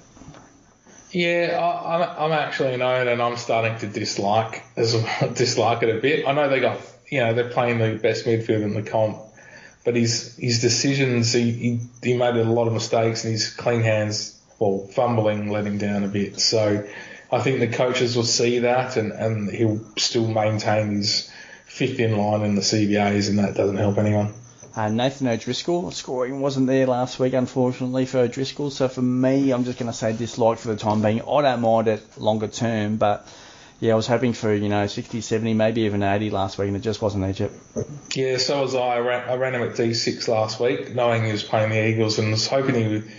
[1.16, 4.94] Yeah, I, I'm, I'm actually an owner, and I'm starting to dislike as
[5.34, 6.28] dislike it a bit.
[6.28, 9.20] I know they got, you know, they're playing the best midfield in the comp,
[9.86, 13.80] but his his decisions, he, he, he made a lot of mistakes, and his clean
[13.80, 16.42] hands, well, fumbling, let him down a bit.
[16.42, 16.86] So
[17.32, 21.32] I think the coaches will see that, and, and he'll still maintain his
[21.66, 24.34] fifth in line in the CBAs, and that doesn't help anyone.
[24.76, 28.70] Uh, Nathan O'Driscoll scoring wasn't there last week, unfortunately, for O'Driscoll.
[28.72, 31.22] So for me, I'm just going to say dislike for the time being.
[31.22, 33.26] I don't mind it longer term, but
[33.80, 36.76] yeah, I was hoping for, you know, 60, 70, maybe even 80 last week, and
[36.76, 37.52] it just wasn't Jep.
[38.16, 38.96] Yeah, so was I.
[38.96, 42.20] I ran, I ran him at D6 last week, knowing he was playing the Eagles,
[42.20, 43.12] and was hoping he would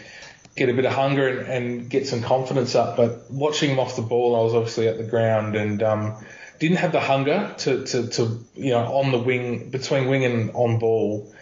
[0.56, 2.98] get a bit of hunger and, and get some confidence up.
[2.98, 6.24] But watching him off the ball, I was obviously at the ground and um,
[6.58, 10.50] didn't have the hunger to, to, to, you know, on the wing, between wing and
[10.52, 11.32] on ball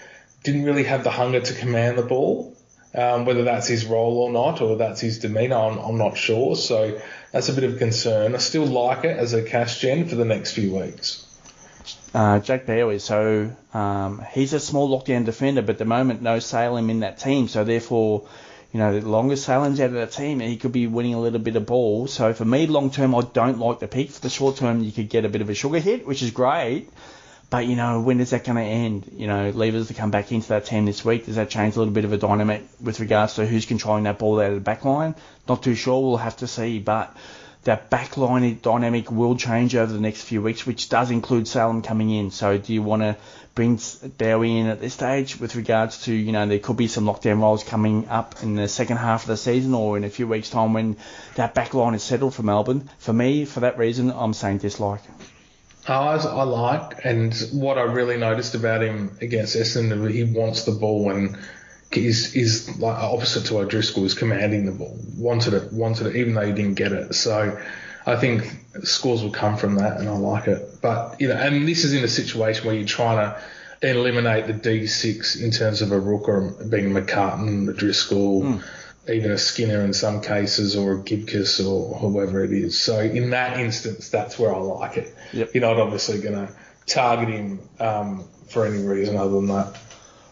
[0.44, 2.56] didn't really have the hunger to command the ball.
[2.96, 6.54] Um, whether that's his role or not, or that's his demeanour, I'm, I'm, not sure.
[6.54, 7.00] So
[7.32, 8.36] that's a bit of a concern.
[8.36, 11.26] I still like it as a cash gen for the next few weeks.
[12.14, 16.38] Uh, Jack Bowey, so um, he's a small lockdown defender, but at the moment no
[16.38, 18.28] Salem in that team, so therefore,
[18.72, 21.40] you know, the longest Salem's out of that team, he could be winning a little
[21.40, 22.06] bit of ball.
[22.06, 24.10] So for me, long term, I don't like the pick.
[24.10, 26.30] For the short term, you could get a bit of a sugar hit, which is
[26.30, 26.88] great.
[27.54, 29.12] But you know, when is that going to end?
[29.16, 31.26] You know, Lever's to come back into that team this week.
[31.26, 34.18] Does that change a little bit of a dynamic with regards to who's controlling that
[34.18, 35.14] ball out of the back line?
[35.48, 36.02] Not too sure.
[36.02, 36.80] We'll have to see.
[36.80, 37.16] But
[37.62, 42.10] that backline dynamic will change over the next few weeks, which does include Salem coming
[42.10, 42.32] in.
[42.32, 43.16] So do you want to
[43.54, 47.04] bring Bowey in at this stage with regards to, you know, there could be some
[47.04, 50.26] lockdown roles coming up in the second half of the season or in a few
[50.26, 50.96] weeks' time when
[51.36, 52.90] that backline is settled for Melbourne?
[52.98, 55.02] For me, for that reason, I'm saying dislike.
[55.86, 60.72] I, I like, and what I really noticed about him against Essendon, he wants the
[60.72, 61.36] ball and
[61.92, 66.34] is is like opposite to O'Driscoll, is commanding the ball, wanted it, wanted it, even
[66.34, 67.14] though he didn't get it.
[67.14, 67.58] So
[68.06, 68.44] I think
[68.82, 70.80] scores will come from that, and I like it.
[70.80, 73.40] But you know, and this is in a situation where you're trying to
[73.82, 78.42] eliminate the D6 in terms of a rook or being McCartan, Driscoll.
[78.42, 78.64] Mm.
[79.08, 82.80] Even a Skinner in some cases, or a Gibcus, or whoever it is.
[82.80, 85.14] So in that instance, that's where I like it.
[85.32, 85.50] Yep.
[85.54, 86.54] You're not obviously going to
[86.86, 89.76] target him um, for any reason other than that.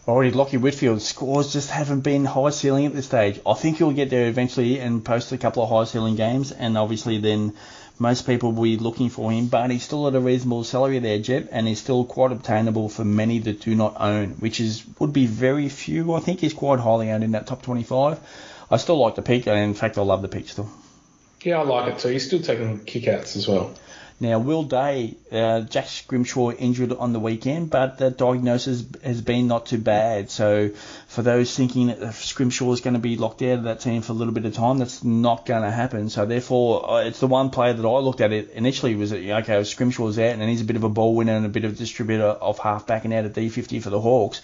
[0.05, 3.39] Already, Lachie Whitfield scores just haven't been high ceiling at this stage.
[3.45, 6.77] I think he'll get there eventually and post a couple of high ceiling games, and
[6.77, 7.53] obviously then
[7.99, 9.47] most people will be looking for him.
[9.47, 13.05] But he's still at a reasonable salary there, Jep, and he's still quite obtainable for
[13.05, 16.13] many that do not own, which is would be very few.
[16.13, 18.19] I think he's quite highly owned in that top 25.
[18.73, 20.67] I still like the pick, and in fact, I love the pick still.
[21.43, 22.09] Yeah, I like it too.
[22.09, 23.71] He's still taking kickouts as well.
[24.19, 29.47] Now, Will Day, uh, Jack Scrimshaw injured on the weekend, but the diagnosis has been
[29.47, 30.29] not too bad.
[30.29, 30.69] So,
[31.07, 34.13] for those thinking that Scrimshaw is going to be locked out of that team for
[34.13, 36.09] a little bit of time, that's not going to happen.
[36.09, 39.27] So, therefore, uh, it's the one player that I looked at it initially was that,
[39.41, 41.73] okay, Scrimshaw's out and he's a bit of a ball winner and a bit of
[41.73, 44.41] a distributor of halfback and out of D50 for the Hawks.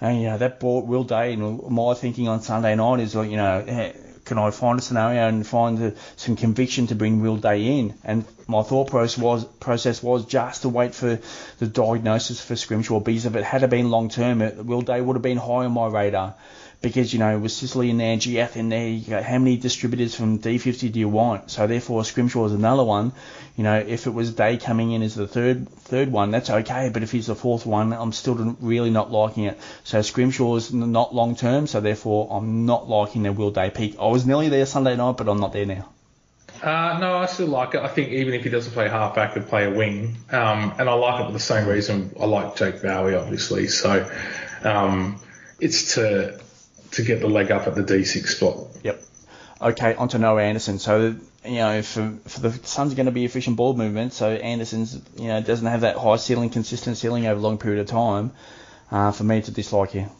[0.00, 3.30] And, you know, that brought Will Day, and my thinking on Sunday night is like,
[3.30, 3.92] you know,
[4.28, 7.94] can I find a scenario and find some conviction to bring Will Day in?
[8.04, 11.18] And my thought process was process was just to wait for
[11.58, 15.22] the diagnosis for Scrimshaw because if it had been long term, Will Day would have
[15.22, 16.34] been high on my radar
[16.80, 20.38] because you know with Sicily and there, GF in there, you how many distributors from
[20.38, 21.50] D50 do you want?
[21.50, 23.12] So therefore, Scrimshaw is another one.
[23.56, 26.90] You know, if it was Day coming in as the third third one, that's okay.
[26.92, 29.58] But if he's the fourth one, I'm still really not liking it.
[29.84, 33.96] So Scrimshaw is not long term, so therefore I'm not liking the Will Day peak.
[34.00, 35.88] I was nearly there Sunday night, but I'm not there now.
[36.62, 37.80] Uh, no, I still like it.
[37.82, 40.16] I think even if he doesn't play halfback, he'd play a wing.
[40.30, 43.68] Um, and I like it for the same reason I like Jake Bowey, obviously.
[43.68, 44.10] So
[44.64, 45.20] um,
[45.60, 46.40] it's to
[46.92, 48.58] to get the leg up at the D6 spot.
[48.82, 49.02] Yep.
[49.60, 50.78] Okay, on to Noah Anderson.
[50.78, 54.30] So, you know, for, for the Suns are going to be efficient ball movement, so
[54.30, 57.86] Anderson's, you know, doesn't have that high ceiling, consistent ceiling over a long period of
[57.86, 58.30] time,
[58.90, 60.10] uh, for me to dislike here.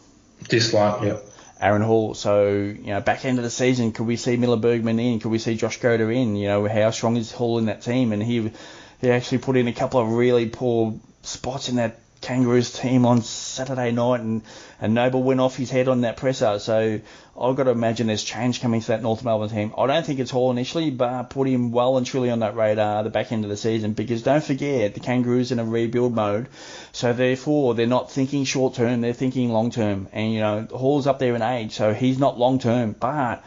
[0.49, 1.25] Dislike, yep.
[1.61, 2.15] Aaron Hall.
[2.15, 5.21] So, you know, back end of the season, could we see Miller Bergman in?
[5.21, 6.37] Could we see Josh Goater in?
[6.37, 8.13] You know, how strong is Hall in that team?
[8.13, 8.53] And he
[9.01, 13.23] he actually put in a couple of really poor spots in that Kangaroos team on
[13.23, 14.43] Saturday night, and,
[14.81, 16.59] and Noble went off his head on that presser.
[16.59, 17.01] So
[17.41, 19.75] I've got to imagine there's change coming to that North Melbourne team.
[19.79, 23.03] I don't think it's Hall initially, but put him well and truly on that radar
[23.05, 26.49] the back end of the season because don't forget the Kangaroos in a rebuild mode,
[26.93, 30.09] so therefore they're not thinking short term, they're thinking long term.
[30.13, 33.45] And you know Hall's up there in age, so he's not long term, but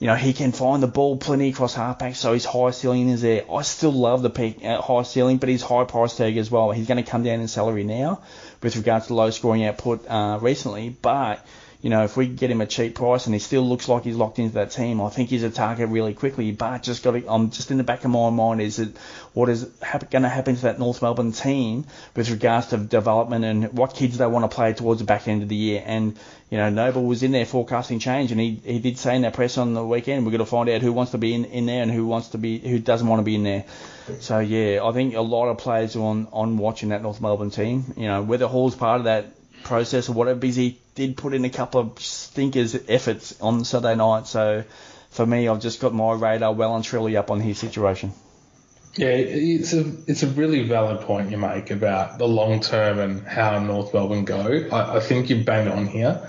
[0.00, 3.20] you know, he can find the ball plenty across halfback, so his high ceiling is
[3.20, 3.44] there.
[3.52, 6.70] I still love the peak, uh, high ceiling, but his high price tag as well.
[6.70, 8.22] He's going to come down in salary now
[8.62, 11.46] with regards to low scoring output uh, recently, but
[11.82, 14.16] you know, if we get him a cheap price and he still looks like he's
[14.16, 16.52] locked into that team, I think he's a target really quickly.
[16.52, 18.94] But just got, to, I'm just in the back of my mind is that
[19.32, 23.72] what is going to happen to that North Melbourne team with regards to development and
[23.72, 25.82] what kids they want to play towards the back end of the year.
[25.84, 26.18] And
[26.50, 29.34] you know, Noble was in there forecasting change, and he he did say in that
[29.34, 31.66] press on the weekend, we're going to find out who wants to be in, in
[31.66, 33.64] there and who wants to be who doesn't want to be in there.
[34.18, 37.50] So yeah, I think a lot of players are on on watching that North Melbourne
[37.50, 37.94] team.
[37.96, 39.32] You know, whether Hall's part of that
[39.62, 43.96] process or whatever, because he did put in a couple of stinkers efforts on Saturday
[43.96, 44.26] night.
[44.26, 44.64] So
[45.10, 48.12] for me, I've just got my radar well and truly up on his situation.
[48.96, 53.24] Yeah, it's a it's a really valid point you make about the long term and
[53.24, 54.68] how North Melbourne go.
[54.72, 56.28] I, I think you bang on here.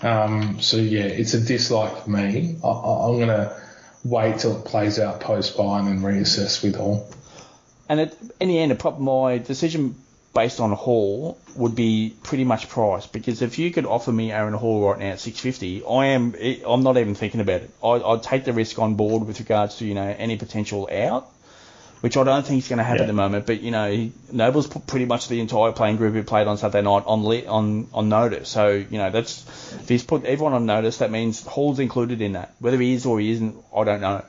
[0.00, 2.56] Um, so yeah, it's a dislike for me.
[2.64, 3.60] I, am gonna
[4.04, 7.10] wait till it plays out post buy and then reassess with all.
[7.90, 9.96] And it, in the end, it my decision
[10.34, 14.54] based on Hall would be pretty much price because if you could offer me Aaron
[14.54, 17.70] Hall right now at 650, I am eh, I'm not even thinking about it.
[17.82, 21.28] I, I'd take the risk on board with regards to you know any potential out,
[22.00, 23.04] which I don't think is going to happen yeah.
[23.04, 23.46] at the moment.
[23.46, 26.82] But you know Noble's put pretty much the entire playing group who played on Saturday
[26.82, 28.48] night on on on notice.
[28.48, 29.44] So you know that's
[29.80, 32.54] if he's put everyone on notice, that means Hall's included in that.
[32.60, 34.24] Whether he is or he isn't, I don't know.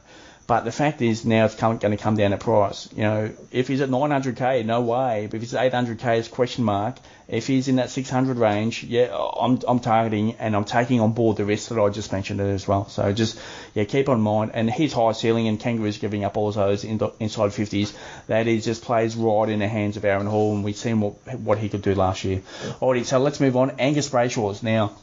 [0.50, 2.90] But the fact is now it's going to come down to price.
[2.96, 5.28] You know, if he's at 900k, no way.
[5.30, 6.98] But if he's at 800k, it's question mark.
[7.28, 11.38] If he's in that 600 range, yeah, I'm, I'm targeting and I'm taking on board
[11.38, 12.90] the rest that I just mentioned as well.
[12.90, 13.40] So just
[13.76, 14.50] yeah, keep on mind.
[14.56, 17.96] And his high ceiling and Kangaroos giving up all those in the, inside 50s.
[18.26, 21.14] That is just plays right in the hands of Aaron Hall, and we've seen what
[21.38, 22.42] what he could do last year.
[22.82, 23.76] Alrighty, so let's move on.
[23.78, 24.94] Angus Brayshaw's now.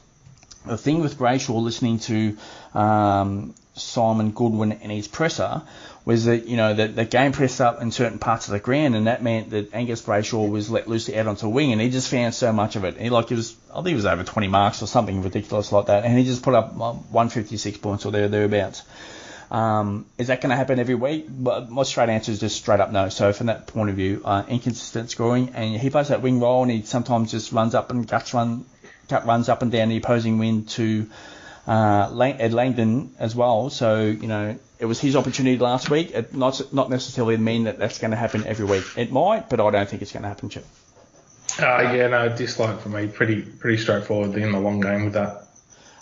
[0.66, 2.36] The thing with Brayshaw, listening to
[2.74, 5.62] um, Simon Goodwin and his presser
[6.04, 8.94] was that you know that the game pressed up in certain parts of the ground,
[8.94, 11.90] and that meant that Angus Brayshaw was let loose out onto a wing, and he
[11.90, 12.98] just found so much of it.
[12.98, 15.86] He like it was, I think it was over 20 marks or something ridiculous like
[15.86, 18.82] that, and he just put up 156 points or there thereabouts.
[19.50, 21.26] Um, is that going to happen every week?
[21.28, 23.10] But my straight answer is just straight up no.
[23.10, 26.62] So from that point of view, uh, inconsistent scoring, and he plays that wing role,
[26.62, 28.64] and he sometimes just runs up and guts run,
[29.08, 31.08] gut runs up and down the opposing wing to
[31.66, 33.70] uh, Ed Langdon as well.
[33.70, 36.12] So you know it was his opportunity last week.
[36.12, 38.84] It not not necessarily mean that that's going to happen every week.
[38.96, 40.64] It might, but I don't think it's going to happen, Jep.
[41.58, 43.06] Uh, yeah, no, dislike for me.
[43.06, 45.44] Pretty pretty straightforward in the long game with that.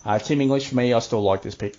[0.04, 1.76] Uh, Tim English for me, I still like this pick.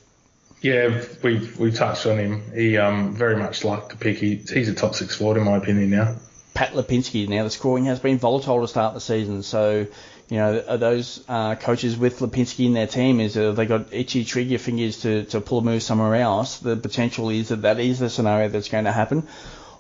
[0.62, 2.52] Yeah, we we touched on him.
[2.54, 4.18] He um very much liked the pick.
[4.18, 6.16] He, he's a top six forward in my opinion now.
[6.54, 7.28] Pat Lipinski.
[7.28, 9.88] Now the scoring has been volatile to start the season, so
[10.30, 13.20] you know, those uh, coaches with Lipinski in their team?
[13.20, 16.58] Is uh, they got itchy trigger fingers to, to pull a move somewhere else?
[16.58, 19.28] The potential is that that is the scenario that's going to happen.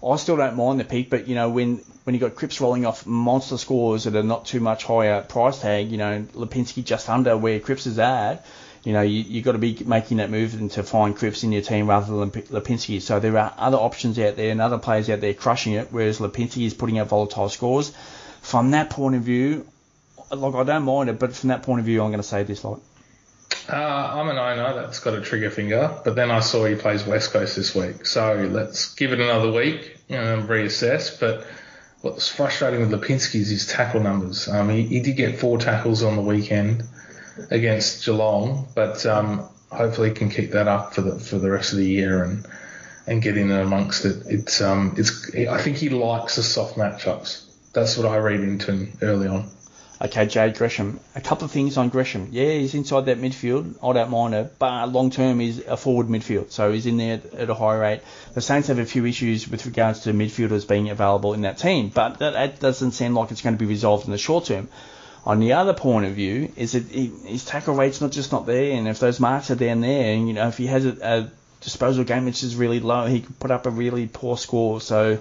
[0.05, 2.85] I still don't mind the peak, but you know, when when you got Cripps rolling
[2.85, 7.09] off monster scores that are not too much higher price tag, you know, Lipinski just
[7.09, 8.45] under where Cripps is at,
[8.83, 11.51] you know, you you got to be making that move and to find Cripps in
[11.51, 13.01] your team rather than Lipinski.
[13.01, 16.19] So there are other options out there and other players out there crushing it, whereas
[16.19, 17.91] Lipinski is putting out volatile scores.
[18.41, 19.65] From that point of view,
[20.31, 22.43] like I don't mind it, but from that point of view, I'm going to say
[22.43, 22.79] this like.
[23.67, 27.05] Uh, I'm an owner that's got a trigger finger, but then I saw he plays
[27.05, 31.19] West Coast this week, so let's give it another week and reassess.
[31.19, 31.45] But
[32.01, 34.47] what's frustrating with Lipinski is his tackle numbers.
[34.47, 36.83] Um, he, he did get four tackles on the weekend
[37.49, 41.71] against Geelong, but um, hopefully he can keep that up for the for the rest
[41.71, 42.45] of the year and
[43.07, 44.23] and get in amongst it.
[44.27, 47.43] It's um it's I think he likes the soft matchups.
[47.73, 49.49] That's what I read into him early on.
[50.01, 50.99] Okay, Jade Gresham.
[51.15, 52.29] A couple of things on Gresham.
[52.31, 53.75] Yeah, he's inside that midfield.
[53.81, 57.21] I don't mind it, but long term he's a forward midfield, so he's in there
[57.37, 58.01] at a high rate.
[58.33, 61.89] The Saints have a few issues with regards to midfielders being available in that team,
[61.93, 64.67] but that, that doesn't seem like it's going to be resolved in the short term.
[65.25, 68.73] On the other point of view, is that his tackle rate's not just not there,
[68.73, 71.31] and if those marks are down there, and you know if he has a, a
[71.61, 74.81] disposal game which is really low, he could put up a really poor score.
[74.81, 75.19] So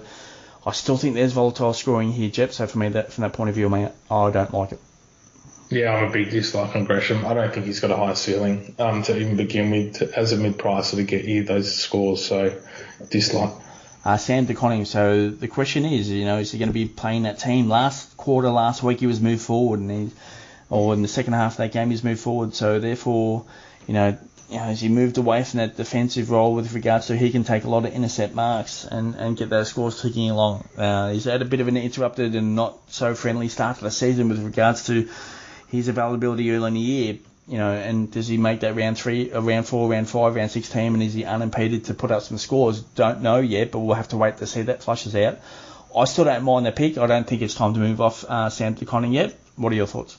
[0.65, 2.51] I still think there's volatile scoring here, Jep.
[2.51, 3.91] So for me, that from that point of view, I
[4.31, 4.79] don't like it.
[5.69, 7.25] Yeah, I'm a big dislike on Gresham.
[7.25, 10.31] I don't think he's got a high ceiling um, to even begin with to, as
[10.31, 12.23] a mid-pricer to get you those scores.
[12.23, 12.55] So
[13.09, 13.51] dislike.
[14.03, 14.85] Uh, Sam De Koning.
[14.85, 17.67] So the question is, you know, is he going to be playing that team?
[17.67, 20.11] Last quarter, last week, he was moved forward, and he,
[20.69, 22.53] or in the second half of that game, he's moved forward.
[22.53, 23.45] So therefore,
[23.87, 24.17] you know,
[24.49, 27.43] you know, as he moved away from that defensive role with regards to he can
[27.43, 30.67] take a lot of intercept marks and, and get those scores ticking along.
[30.77, 33.91] Uh, he's had a bit of an interrupted and not so friendly start to the
[33.91, 35.09] season with regards to
[35.69, 37.17] his availability early in the year.
[37.47, 40.49] You know, and does he make that round three, uh, round four, round five, round
[40.49, 42.81] six team, and is he unimpeded to put up some scores?
[42.81, 45.39] Don't know yet, but we'll have to wait to see that flushes out.
[45.95, 46.97] I still don't mind the pick.
[46.97, 49.37] I don't think it's time to move off uh, Sam De Koning yet.
[49.55, 50.17] What are your thoughts?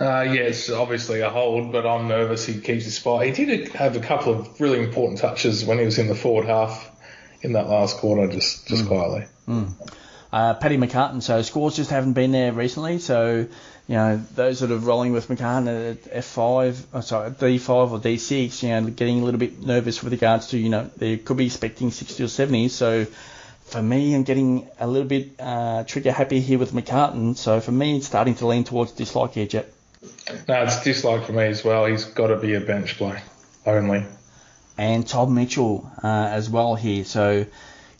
[0.00, 3.24] Uh, yes, obviously a hold, but I'm nervous he keeps his spot.
[3.24, 6.46] He did have a couple of really important touches when he was in the forward
[6.46, 6.90] half
[7.42, 8.88] in that last quarter, just just mm.
[8.88, 9.26] quietly.
[9.46, 9.90] Mm.
[10.32, 13.46] Uh, Paddy McCartan, so scores just haven't been there recently, so
[13.86, 18.62] you know those that are rolling with McCartan at F5, oh, sorry, D5 or D6,
[18.62, 21.46] you know, getting a little bit nervous with regards to you know they could be
[21.46, 23.06] expecting 60 or 70, so
[23.64, 27.36] for me, I'm getting a little bit uh, trigger happy here with McCartan.
[27.36, 29.72] So for me, it's starting to lean towards dislike here, Jep.
[30.48, 31.86] No, it's dislike for me as well.
[31.86, 33.20] He's got to be a bench play
[33.66, 34.04] only.
[34.76, 37.04] And Tom Mitchell uh, as well here.
[37.04, 37.46] So,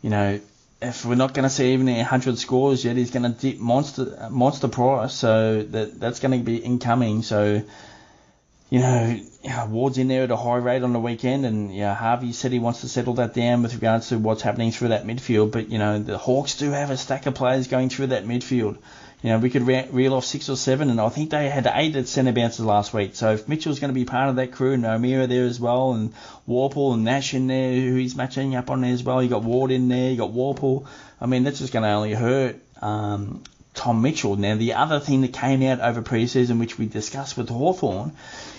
[0.02, 0.40] you know,
[0.82, 4.28] if we're not going to see even 100 scores yet, he's going to dip monster
[4.30, 5.14] monster price.
[5.14, 7.22] So that that's going to be incoming.
[7.22, 7.62] So,
[8.70, 9.20] you know,
[9.68, 12.58] Ward's in there at a high rate on the weekend, and yeah, Harvey said he
[12.58, 15.52] wants to settle that down with regards to what's happening through that midfield.
[15.52, 18.78] But you know, the Hawks do have a stack of players going through that midfield
[19.22, 21.70] you know, we could re- reel off six or seven, and I think they had
[21.72, 23.14] eight at centre bounces last week.
[23.14, 25.92] So if Mitchell's going to be part of that crew, and O'Meara there as well,
[25.94, 26.12] and
[26.46, 29.22] Worpel and Nash in there, who he's matching up on there as well.
[29.22, 30.86] You got Ward in there, you got Worpel.
[31.20, 33.42] I mean, that's just going to only hurt um,
[33.72, 34.36] Tom Mitchell.
[34.36, 38.12] Now, the other thing that came out over pre-season, which we discussed with Hawthorn,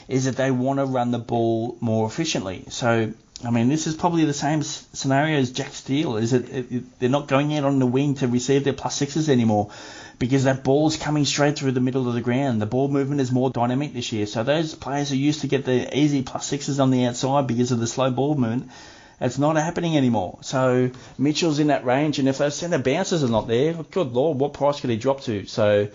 [0.07, 2.65] is that they want to run the ball more efficiently.
[2.69, 6.17] So I mean, this is probably the same scenario as Jack Steele.
[6.17, 9.71] Is it, they're not going out on the wing to receive their plus sixes anymore
[10.20, 12.61] because that ball's coming straight through the middle of the ground.
[12.61, 14.26] The ball movement is more dynamic this year.
[14.26, 17.72] So those players who used to get the easy plus sixes on the outside because
[17.72, 18.72] of the slow ball movement,
[19.20, 20.39] it's not happening anymore.
[20.41, 24.38] So Mitchell's in that range, and if those centre bounces are not there, good lord,
[24.39, 25.45] what price could he drop to?
[25.45, 25.89] So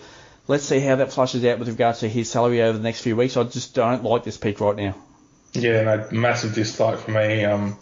[0.47, 3.15] let's see how that flushes out with regards to his salary over the next few
[3.15, 3.37] weeks.
[3.37, 4.95] I just don't like this peak right now.
[5.53, 7.43] Yeah, no, massive dislike for me.
[7.45, 7.77] Um,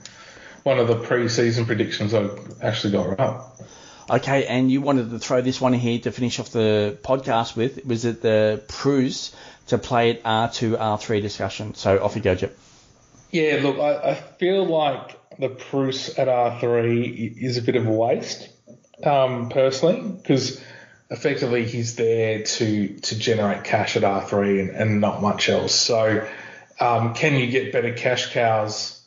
[0.64, 2.30] one of the pre-season predictions I
[2.62, 3.42] actually got right.
[4.10, 7.86] Okay, and you wanted to throw this one here to finish off the podcast with.
[7.86, 9.36] Was it the Preuss
[9.68, 11.76] to play at R2, R3 discussion?
[11.76, 12.58] So off you go, Jep.
[13.32, 17.92] Yeah, look, I, I feel like the Preuss at R3 is a bit of a
[17.92, 18.50] waste,
[19.04, 20.60] um, personally, because
[21.12, 25.76] effectively he's there to to generate cash at R3 and, and not much else.
[25.76, 26.28] So
[26.80, 28.99] um, can you get better cash cows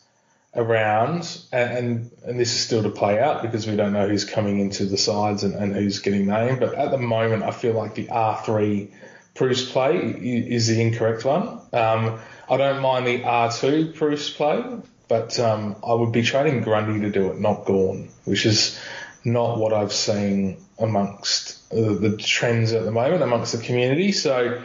[0.55, 1.41] around?
[1.53, 4.85] And, and, this is still to play out because we don't know who's coming into
[4.85, 6.61] the sides and, and who's getting named.
[6.61, 8.91] But at the moment, I feel like the R3
[9.35, 11.61] Preuss play is the incorrect one.
[11.73, 14.63] Um, I don't mind the R2 Preuss play,
[15.09, 18.79] but um, I would be trading Grundy to do it, not Gawn, which is
[19.25, 24.13] not what I've seen amongst the, the trends at the moment amongst the community.
[24.13, 24.63] So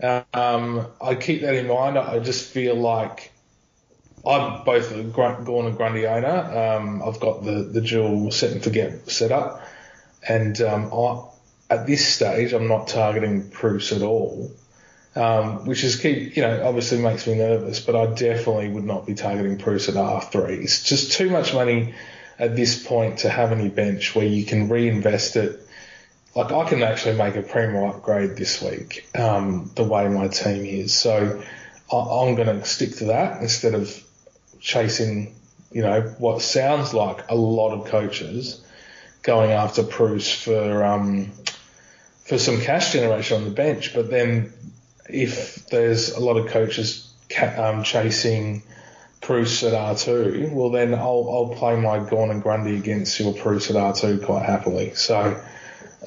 [0.00, 1.98] um, I keep that in mind.
[1.98, 3.32] I just feel like
[4.26, 6.28] I'm both a Gawn and Grundy owner.
[6.28, 9.62] Um, I've got the, the dual set and forget set up.
[10.28, 11.24] And um, I,
[11.70, 14.50] at this stage, I'm not targeting Preuss at all,
[15.14, 19.06] um, which is keep, you know, obviously makes me nervous, but I definitely would not
[19.06, 20.62] be targeting Preuss at R3.
[20.62, 21.94] It's just too much money
[22.38, 25.60] at this point to have any bench where you can reinvest it
[26.36, 30.66] like I can actually make a Premier upgrade this week, um, the way my team
[30.66, 30.94] is.
[30.94, 31.42] So
[31.90, 34.05] I'm going to stick to that instead of
[34.66, 35.32] chasing,
[35.70, 38.60] you know, what sounds like a lot of coaches
[39.22, 41.30] going after Preuss for um,
[42.24, 43.94] for some cash generation on the bench.
[43.94, 44.52] But then
[45.08, 48.64] if there's a lot of coaches ca- um, chasing
[49.20, 53.70] Preuss at R2, well then I'll, I'll play my Gawn and Grundy against your Preuss
[53.70, 54.94] at R2 quite happily.
[54.94, 55.40] So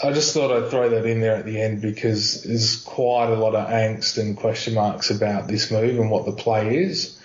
[0.04, 3.36] I just thought I'd throw that in there at the end because there's quite a
[3.36, 7.19] lot of angst and question marks about this move and what the play is.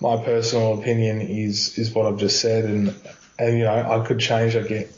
[0.00, 2.94] My personal opinion is is what I've just said, and
[3.38, 4.56] and you know I could change.
[4.56, 4.90] I get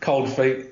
[0.00, 0.66] cold feet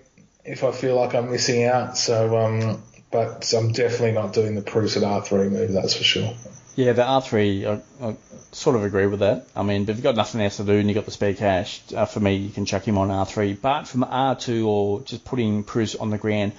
[0.44, 1.98] if I feel like I'm missing out.
[1.98, 5.72] So, um, but I'm definitely not doing the Preuss at R3 move.
[5.72, 6.34] That's for sure.
[6.76, 8.16] Yeah, the R3, I, I,
[8.52, 9.46] sort of agree with that.
[9.56, 11.82] I mean, if you've got nothing else to do and you've got the spare cash,
[11.92, 13.60] uh, for me, you can chuck him on R3.
[13.60, 16.52] But from R2 or just putting Preuss on the ground,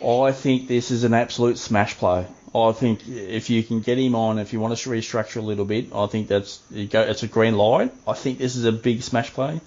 [0.00, 2.26] I think this is an absolute smash play.
[2.54, 5.64] I think if you can get him on, if you want to restructure a little
[5.64, 6.58] bit, I think that's
[6.90, 7.02] go.
[7.02, 7.92] It's a green light.
[8.08, 9.60] I think this is a big smash play.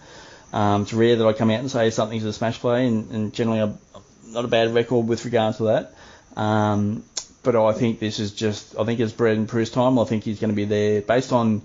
[0.52, 3.34] Um, it's rare that I come out and say something's a smash play, and, and
[3.34, 3.78] generally I'm
[4.28, 5.96] not a bad record with regards to that.
[6.36, 7.04] Um,
[7.42, 10.00] but I think this is just, I think it's Braydon Preuss time.
[10.00, 11.62] I think he's going to be there based on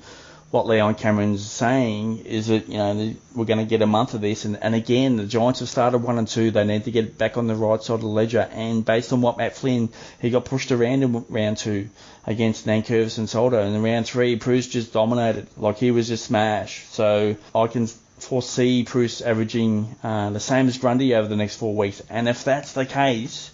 [0.50, 4.22] what Leon Cameron's saying is that, you know, we're going to get a month of
[4.22, 4.46] this.
[4.46, 6.50] And, and again, the Giants have started one and two.
[6.50, 8.48] They need to get back on the right side of the ledger.
[8.52, 9.90] And based on what Matt Flynn,
[10.20, 11.90] he got pushed around in round two
[12.26, 13.62] against Nankervis and Soldo.
[13.62, 15.48] And in round three, Preuss just dominated.
[15.58, 16.94] Like he was just smashed.
[16.94, 21.74] So I can foresee Preuss averaging uh, the same as Grundy over the next four
[21.74, 22.02] weeks.
[22.08, 23.50] And if that's the case,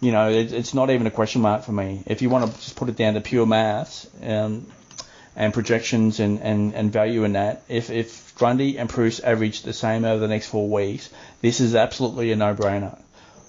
[0.00, 2.04] you know, it's not even a question mark for me.
[2.06, 4.66] If you want to just put it down to pure maths um,
[5.38, 9.72] and projections and, and, and value in that, if, if Grundy and Preuss average the
[9.72, 11.08] same over the next four weeks,
[11.40, 12.98] this is absolutely a no-brainer.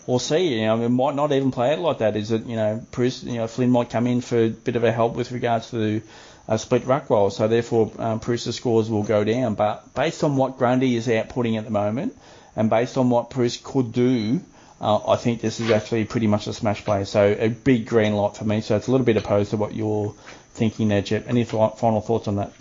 [0.06, 0.60] We'll see.
[0.60, 2.16] You know, it might not even play out like that.
[2.16, 2.46] Is it?
[2.46, 5.16] You know, Preuss, you know, Flynn might come in for a bit of a help
[5.16, 6.02] with regards to
[6.48, 9.56] a split ruck role, so therefore um, scores will go down.
[9.56, 12.16] But based on what Grundy is outputting at the moment,
[12.56, 14.42] and based on what Preuss could do
[14.82, 17.04] uh, I think this is actually pretty much a smash play.
[17.04, 18.62] So a big green light for me.
[18.62, 20.16] So it's a little bit opposed to what you're
[20.60, 21.26] thinking there, Jep.
[21.28, 22.52] Any th- final thoughts on that?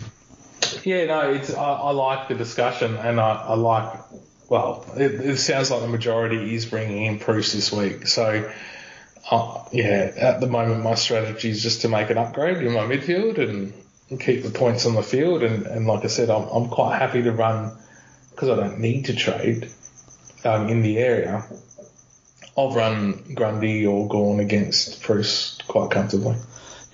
[0.83, 3.99] Yeah, no, it's I, I like the discussion and I, I like.
[4.49, 8.07] Well, it, it, sounds like the majority is bringing in Preuss this week.
[8.07, 8.51] So,
[9.29, 12.81] uh, yeah, at the moment my strategy is just to make an upgrade in my
[12.81, 13.73] midfield and,
[14.09, 15.43] and keep the points on the field.
[15.43, 17.77] And, and like I said, I'm, I'm quite happy to run
[18.31, 19.69] because I don't need to trade
[20.43, 21.45] um, in the area.
[22.57, 26.37] I've run Grundy or Gawn against Preuss quite comfortably.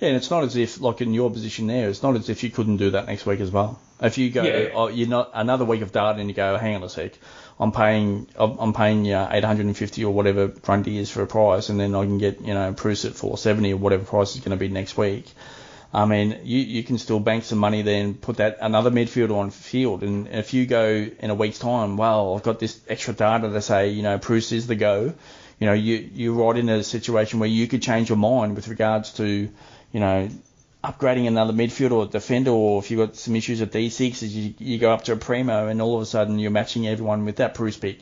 [0.00, 2.42] Yeah, and it's not as if, like in your position there, it's not as if
[2.42, 3.80] you couldn't do that next week as well.
[4.00, 4.68] If you go, yeah.
[4.74, 7.12] oh, you're not another week of data, and you go, hang on a sec,
[7.58, 11.94] I'm paying, I'm paying you 850 or whatever Grundy is for a price, and then
[11.94, 14.68] I can get, you know, Preuss at 470 or whatever price is going to be
[14.68, 15.26] next week.
[15.94, 19.34] I mean, you, you can still bank some money there and put that another midfielder
[19.34, 20.02] on field.
[20.02, 20.84] And if you go
[21.18, 24.52] in a week's time, well, I've got this extra data to say, you know, Preuss
[24.52, 25.14] is the go.
[25.58, 28.68] You know, you you're right in a situation where you could change your mind with
[28.68, 29.48] regards to,
[29.92, 30.28] you know,
[30.84, 34.78] upgrading another midfielder or defender, or if you've got some issues at D6, you, you
[34.78, 37.54] go up to a primo and all of a sudden you're matching everyone with that
[37.54, 38.00] Preuss pick.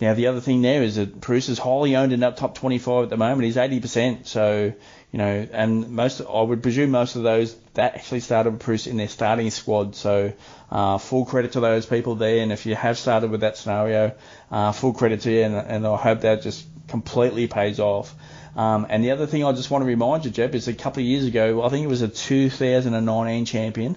[0.00, 3.04] Now, the other thing there is that Preuss is highly owned in that top 25
[3.04, 3.44] at the moment.
[3.44, 4.26] He's 80%.
[4.26, 4.72] So,
[5.12, 8.86] you know, and most, I would presume most of those that actually started with Preuss
[8.86, 9.96] in their starting squad.
[9.96, 10.32] So,
[10.70, 12.42] uh, full credit to those people there.
[12.42, 14.14] And if you have started with that scenario,
[14.52, 15.42] uh, full credit to you.
[15.42, 18.14] And, and I hope that just completely pays off.
[18.56, 21.00] Um, and the other thing I just want to remind you, Jep, is a couple
[21.00, 23.96] of years ago, I think it was a 2019 champion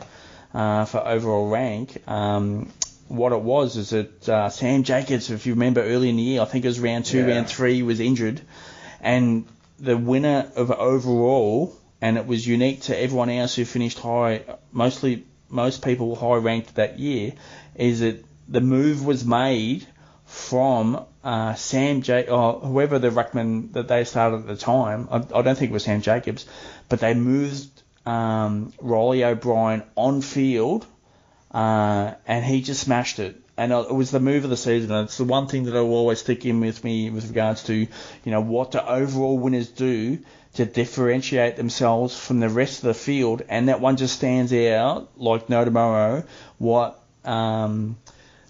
[0.53, 1.97] uh, for overall rank.
[2.07, 2.71] Um,
[3.11, 6.41] what it was is that uh, Sam Jacobs, if you remember early in the year,
[6.41, 7.35] I think it was round two, yeah.
[7.35, 8.41] round three, was injured,
[9.01, 9.45] and
[9.79, 15.25] the winner of overall, and it was unique to everyone else who finished high, mostly
[15.49, 17.33] most people high ranked that year,
[17.75, 19.85] is that the move was made
[20.25, 25.09] from uh, Sam J or whoever the ruckman that they started at the time.
[25.11, 26.45] I, I don't think it was Sam Jacobs,
[26.87, 27.69] but they moved
[28.05, 30.85] um, Reilly O'Brien on field
[31.53, 33.37] uh, and he just smashed it.
[33.57, 34.91] And it was the move of the season.
[35.03, 37.87] It's the one thing that will always stick in with me with regards to, you
[38.25, 40.19] know, what the overall winners do
[40.55, 43.43] to differentiate themselves from the rest of the field.
[43.49, 46.23] And that one just stands out like no tomorrow.
[46.57, 47.97] What um,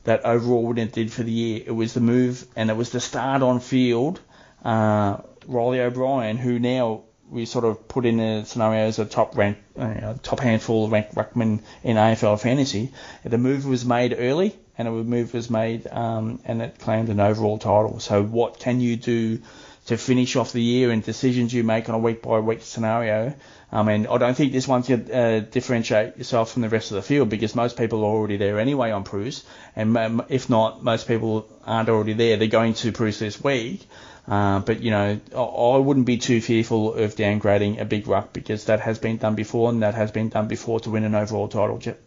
[0.04, 1.64] that overall winner did for the year.
[1.66, 4.20] It was the move, and it was the start on field.
[4.64, 5.18] Uh,
[5.50, 10.16] O'Brien, who now we sort of put in a scenario as a top rank, uh,
[10.22, 12.92] top handful ranked ruckman in AFL fantasy.
[13.24, 17.22] The move was made early, and a move was made, um, and it claimed an
[17.22, 18.00] overall title.
[18.02, 19.40] So what can you do
[19.88, 23.34] to finish off the year and decisions you make on a week by week scenario?
[23.72, 26.92] I mean, I don't think this one's going to uh, differentiate yourself from the rest
[26.92, 30.50] of the field because most people are already there anyway on Preuss, and um, if
[30.50, 32.36] not, most people aren't already there.
[32.36, 33.88] They're going to Preuss this week.
[34.28, 38.66] Uh, but you know, I wouldn't be too fearful of downgrading a big ruck because
[38.66, 41.48] that has been done before, and that has been done before to win an overall
[41.48, 41.78] title.
[41.78, 42.00] Jep.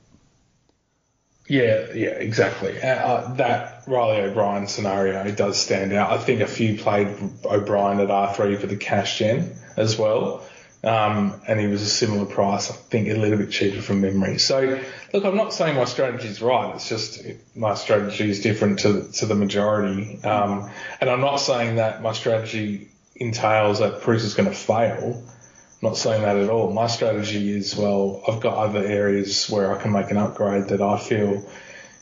[1.46, 2.80] Yeah, yeah, exactly.
[2.80, 6.10] Uh, uh that Reilly O'Brien scenario does stand out.
[6.10, 7.08] I think a few played
[7.44, 10.46] O'Brien at R3 for the cash gen as well.
[10.84, 14.38] Um, and he was a similar price, I think a little bit cheaper from memory.
[14.38, 14.80] So,
[15.14, 16.74] look, I'm not saying my strategy is right.
[16.74, 17.22] It's just
[17.54, 20.22] my strategy is different to, to the majority.
[20.22, 20.70] Um,
[21.00, 25.22] and I'm not saying that my strategy entails that Preuss is going to fail.
[25.24, 26.70] I'm not saying that at all.
[26.70, 30.82] My strategy is, well, I've got other areas where I can make an upgrade that
[30.82, 31.48] I feel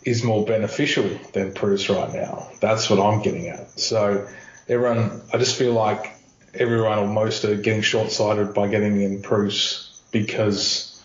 [0.02, 2.48] is more beneficial than Preuss right now.
[2.60, 3.78] That's what I'm getting at.
[3.78, 4.26] So,
[4.68, 6.11] everyone, I just feel like
[6.54, 11.00] everyone or most are getting short-sighted by getting in Preuss because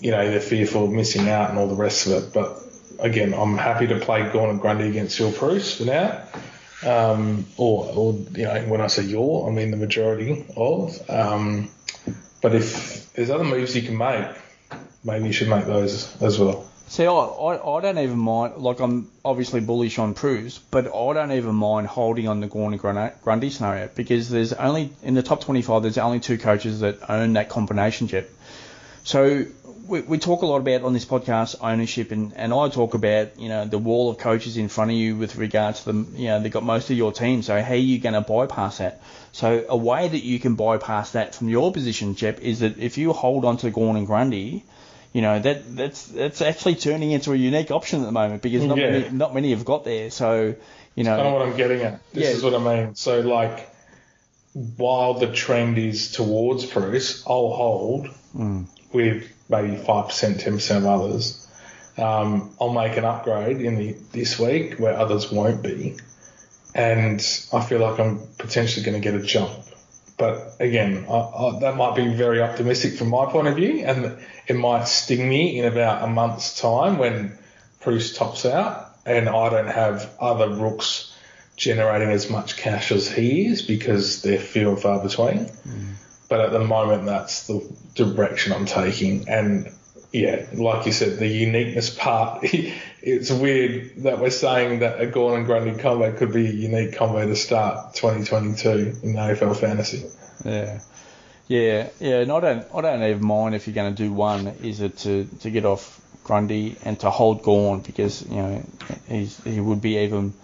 [0.00, 2.32] you know they're fearful of missing out and all the rest of it.
[2.32, 2.62] But
[2.98, 6.22] again, I'm happy to play Gawn and Grundy against your Preuss for now.
[6.84, 11.10] Um, or, or you know, when I say your, I mean the majority of.
[11.10, 11.70] Um,
[12.42, 14.26] but if there's other moves you can make,
[15.02, 16.65] maybe you should make those as well.
[16.88, 21.12] See, I, I, I don't even mind, like, I'm obviously bullish on Preuss, but I
[21.14, 25.40] don't even mind holding on the and Grundy scenario because there's only, in the top
[25.40, 28.30] 25, there's only two coaches that own that combination Jep.
[29.02, 29.46] So
[29.88, 33.38] we, we talk a lot about on this podcast ownership, and, and I talk about,
[33.38, 36.28] you know, the wall of coaches in front of you with regards to them, you
[36.28, 39.02] know, they've got most of your team, so how are you going to bypass that?
[39.32, 42.96] So a way that you can bypass that from your position, Jep, is that if
[42.96, 44.64] you hold on to Gawn and Grundy,
[45.16, 48.62] you know that that's that's actually turning into a unique option at the moment because
[48.64, 48.90] not yeah.
[48.90, 50.10] many not many have got there.
[50.10, 50.54] So
[50.94, 52.00] you know, kind of what I'm getting at.
[52.12, 52.30] This yeah.
[52.32, 52.96] is what I mean.
[52.96, 53.66] So like,
[54.52, 58.66] while the trend is towards Preuss, I'll hold mm.
[58.92, 61.48] with maybe five percent, ten percent of others.
[61.96, 65.96] Um, I'll make an upgrade in the this week where others won't be,
[66.74, 69.64] and I feel like I'm potentially going to get a jump.
[70.16, 74.16] But again, I, I, that might be very optimistic from my point of view, and
[74.46, 77.36] it might sting me in about a month's time when
[77.80, 81.12] Preuss tops out and I don't have other rooks
[81.56, 85.46] generating as much cash as he is because they're few and far between.
[85.46, 85.94] Mm.
[86.28, 89.28] But at the moment, that's the direction I'm taking.
[89.28, 89.72] And
[90.16, 92.40] yeah, like you said, the uniqueness part,
[93.02, 97.26] it's weird that we're saying that a and Grundy combo could be a unique combo
[97.26, 100.06] to start 2022 in AFL fantasy.
[100.44, 100.80] Yeah.
[101.48, 104.48] Yeah, yeah, and I don't, I don't even mind if you're going to do one.
[104.62, 108.64] Is it to, to get off Grundy and to hold Gawn because you know
[109.06, 110.34] he's he would be even,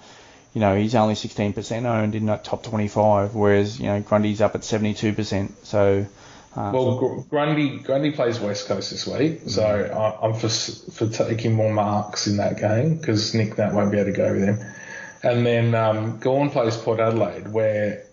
[0.55, 4.55] you know, he's only 16% owned in that top 25, whereas you know Grundy's up
[4.55, 5.51] at 72%.
[5.65, 6.07] So
[6.55, 11.55] Uh, Well, Grundy Grundy plays West Coast this week, so I, I'm for for taking
[11.55, 14.59] more marks in that game because Nic Nat won't be able to go with him.
[15.23, 18.05] And then um, Gawn plays Port Adelaide, where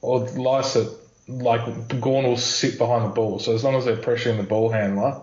[0.00, 0.88] or Lycett
[1.28, 4.70] like Gawn will sit behind the ball, so as long as they're pressuring the ball
[4.70, 5.20] handler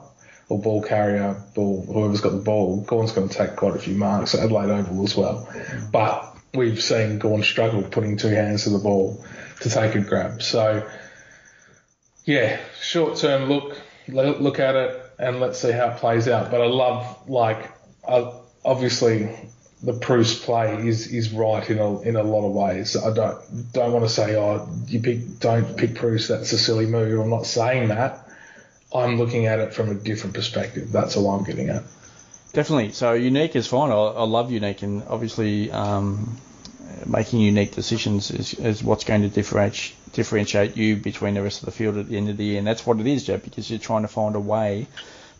[0.50, 3.96] or ball carrier, ball whoever's got the ball, Gawn's going to take quite a few
[3.96, 4.34] marks.
[4.34, 5.48] at Adelaide Oval as well,
[5.92, 9.24] but we've seen Gawn struggle putting two hands to the ball
[9.62, 10.42] to take a grab.
[10.42, 10.90] So
[12.30, 13.76] yeah, short term look,
[14.08, 16.52] look at it and let's see how it plays out.
[16.52, 17.72] But I love like
[18.08, 18.32] uh,
[18.64, 19.36] obviously
[19.82, 22.96] the Preuss play is is right in a in a lot of ways.
[22.96, 26.86] I don't don't want to say oh you pick don't pick Preuss that's a silly
[26.86, 27.20] move.
[27.20, 28.28] I'm not saying that.
[28.94, 30.92] I'm looking at it from a different perspective.
[30.92, 31.84] That's all I'm getting at.
[32.54, 32.92] Definitely.
[32.92, 33.92] So unique is fine.
[33.92, 36.38] I, I love unique, and obviously um,
[37.06, 41.66] making unique decisions is, is what's going to differentiate differentiate you between the rest of
[41.66, 43.70] the field at the end of the year, and that's what it is, Jep, because
[43.70, 44.88] you're trying to find a way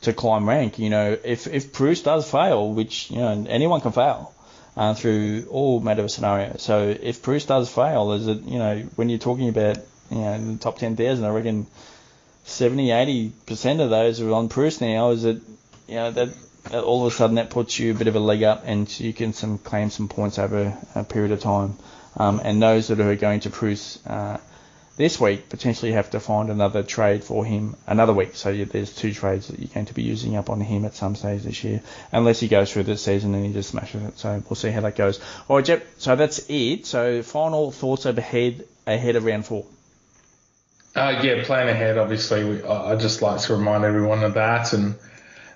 [0.02, 0.80] to climb rank.
[0.80, 4.34] You know, if if Preuss does fail, which you know anyone can fail.
[4.78, 6.62] Uh, through all matter of scenarios.
[6.62, 9.78] So if Preuss does fail, is it you know when you're talking about
[10.10, 11.68] you know the top ten thousand, I reckon
[12.46, 15.10] 70, 80 percent of those are on Preuss now.
[15.10, 15.42] Is it
[15.88, 16.30] you know that
[16.74, 19.14] all of a sudden that puts you a bit of a leg up and you
[19.14, 21.78] can some claim some points over a period of time.
[22.18, 24.40] Um, and those that are going to Preuss uh,
[24.98, 28.36] this week potentially have to find another trade for him another week.
[28.36, 30.94] So yeah, there's two trades that you're going to be using up on him at
[30.94, 31.82] some stage this year,
[32.12, 34.20] unless he goes through the season and he just smashes it.
[34.20, 35.22] So we'll see how that goes.
[35.48, 35.88] All right, Jep.
[36.00, 36.86] So that's it.
[36.86, 39.66] So final thoughts ahead ahead of round four.
[40.96, 41.98] Uh, yeah, plan ahead.
[41.98, 44.96] Obviously, we, I I just like to remind everyone of that, and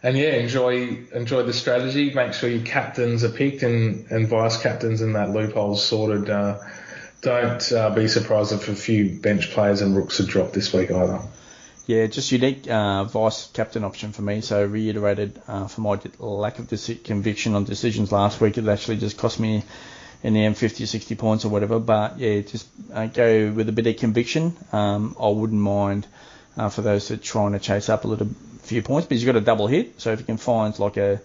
[0.04, 2.14] and yeah, enjoy enjoy the strategy.
[2.14, 6.30] Make sure your captains are picked and, and vice captains and that loophole's sorted.
[6.30, 6.60] Uh,
[7.22, 10.92] don't uh, be surprised if a few bench players and rooks are dropped this week
[10.92, 11.22] either.
[11.86, 14.42] Yeah, just unique uh, vice captain option for me.
[14.42, 16.68] So reiterated uh, for my lack of
[17.04, 19.64] conviction on decisions last week, it actually just cost me
[20.22, 21.80] in the end 50 or 60 points or whatever.
[21.80, 24.56] But yeah, just uh, go with a bit of conviction.
[24.74, 26.08] Um, I wouldn't mind
[26.58, 28.28] uh, for those that are trying to chase up a little
[28.64, 30.00] few points, because you've got a double hit.
[30.02, 31.20] So if you can find like a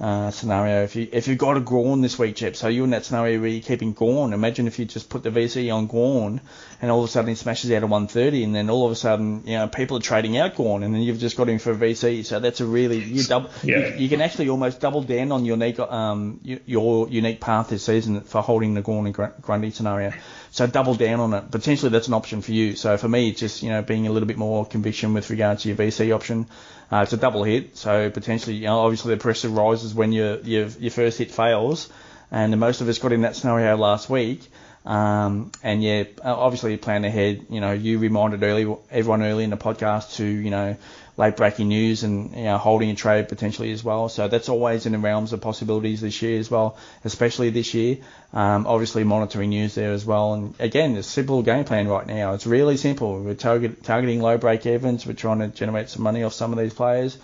[0.00, 2.90] uh, scenario, if you if you've got a Gawn this week, Jep, so you're in
[2.90, 4.32] that scenario where you're keeping Gawn.
[4.32, 6.40] Imagine if you just put the VC on Gawn,
[6.82, 8.96] and all of a sudden he smashes out of 130, and then all of a
[8.96, 11.70] sudden you know people are trading out Gawn, and then you've just got him for
[11.70, 12.24] a VC.
[12.24, 13.50] So that's a really you double.
[13.62, 13.94] Yeah.
[13.94, 17.84] You, you can actually almost double down on your unique um your unique path this
[17.84, 20.12] season for holding the Gawn and Grundy scenario.
[20.50, 21.50] So double down on it.
[21.52, 22.74] Potentially that's an option for you.
[22.74, 25.62] So for me, it's just you know being a little bit more conviction with regards
[25.62, 26.46] to your VC option.
[26.92, 30.38] Uh, it's a double hit, so potentially, you know, obviously the pressure rises when your
[30.40, 31.88] your, your first hit fails,
[32.30, 34.48] and most of us got in that scenario last week.
[34.84, 37.46] Um, and yeah, obviously you plan ahead.
[37.48, 40.76] You know, you reminded early everyone early in the podcast to you know
[41.16, 44.08] late breaking news and you know holding a trade potentially as well.
[44.08, 47.98] So that's always in the realms of possibilities this year as well, especially this year.
[48.32, 50.34] Um, obviously monitoring news there as well.
[50.34, 52.34] And again, it's a simple game plan right now.
[52.34, 53.20] It's really simple.
[53.20, 55.06] We're target, targeting low breakevens.
[55.06, 57.16] We're trying to generate some money off some of these players.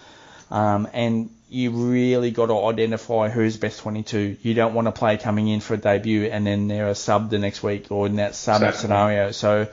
[0.52, 4.36] Um, and you really got to identify who's best 22.
[4.40, 7.28] You don't want a player coming in for a debut and then they're a sub
[7.28, 9.32] the next week or in that sub scenario.
[9.32, 9.66] So,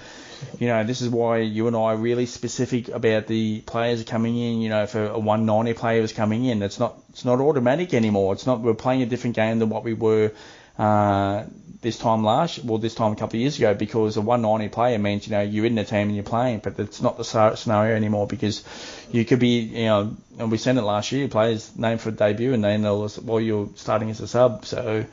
[0.59, 4.37] you know, this is why you and I are really specific about the players coming
[4.37, 4.61] in.
[4.61, 7.93] You know, if a, a 190 player is coming in, it's not it's not automatic
[7.93, 8.33] anymore.
[8.33, 10.31] It's not we're playing a different game than what we were
[10.77, 11.45] uh,
[11.81, 14.97] this time last, well, this time a couple of years ago, because a 190 player
[14.97, 17.95] means you know you're in the team and you're playing, but it's not the scenario
[17.95, 18.63] anymore because
[19.11, 22.11] you could be, you know, and we sent it last year, players named for a
[22.11, 25.05] debut and then they'll, well, you're starting as a sub, so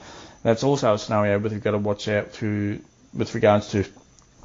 [0.42, 2.80] that's also a scenario we've got to watch out to
[3.14, 3.84] with regards to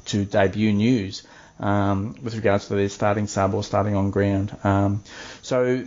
[0.10, 1.24] to debut news.
[1.62, 4.56] Um, with regards to their starting sub or starting on ground.
[4.64, 5.04] Um,
[5.42, 5.84] so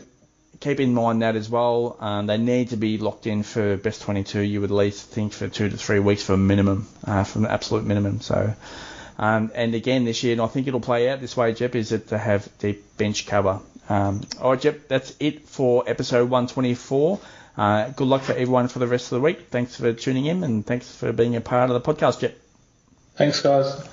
[0.63, 1.97] keep in mind that as well.
[2.01, 4.41] Um, they need to be locked in for best 22.
[4.41, 7.47] You would at least think for two to three weeks for minimum, uh, for an
[7.47, 8.21] absolute minimum.
[8.21, 8.55] So,
[9.19, 11.93] um, and again this year, and I think it'll play out this way, Jep, is
[11.93, 13.61] it to have deep bench cover.
[13.89, 17.21] Um, all right, Jep, that's it for episode 124.
[17.57, 19.49] Uh, good luck for everyone for the rest of the week.
[19.51, 22.39] Thanks for tuning in and thanks for being a part of the podcast, Jep.
[23.17, 23.89] Thanks, guys.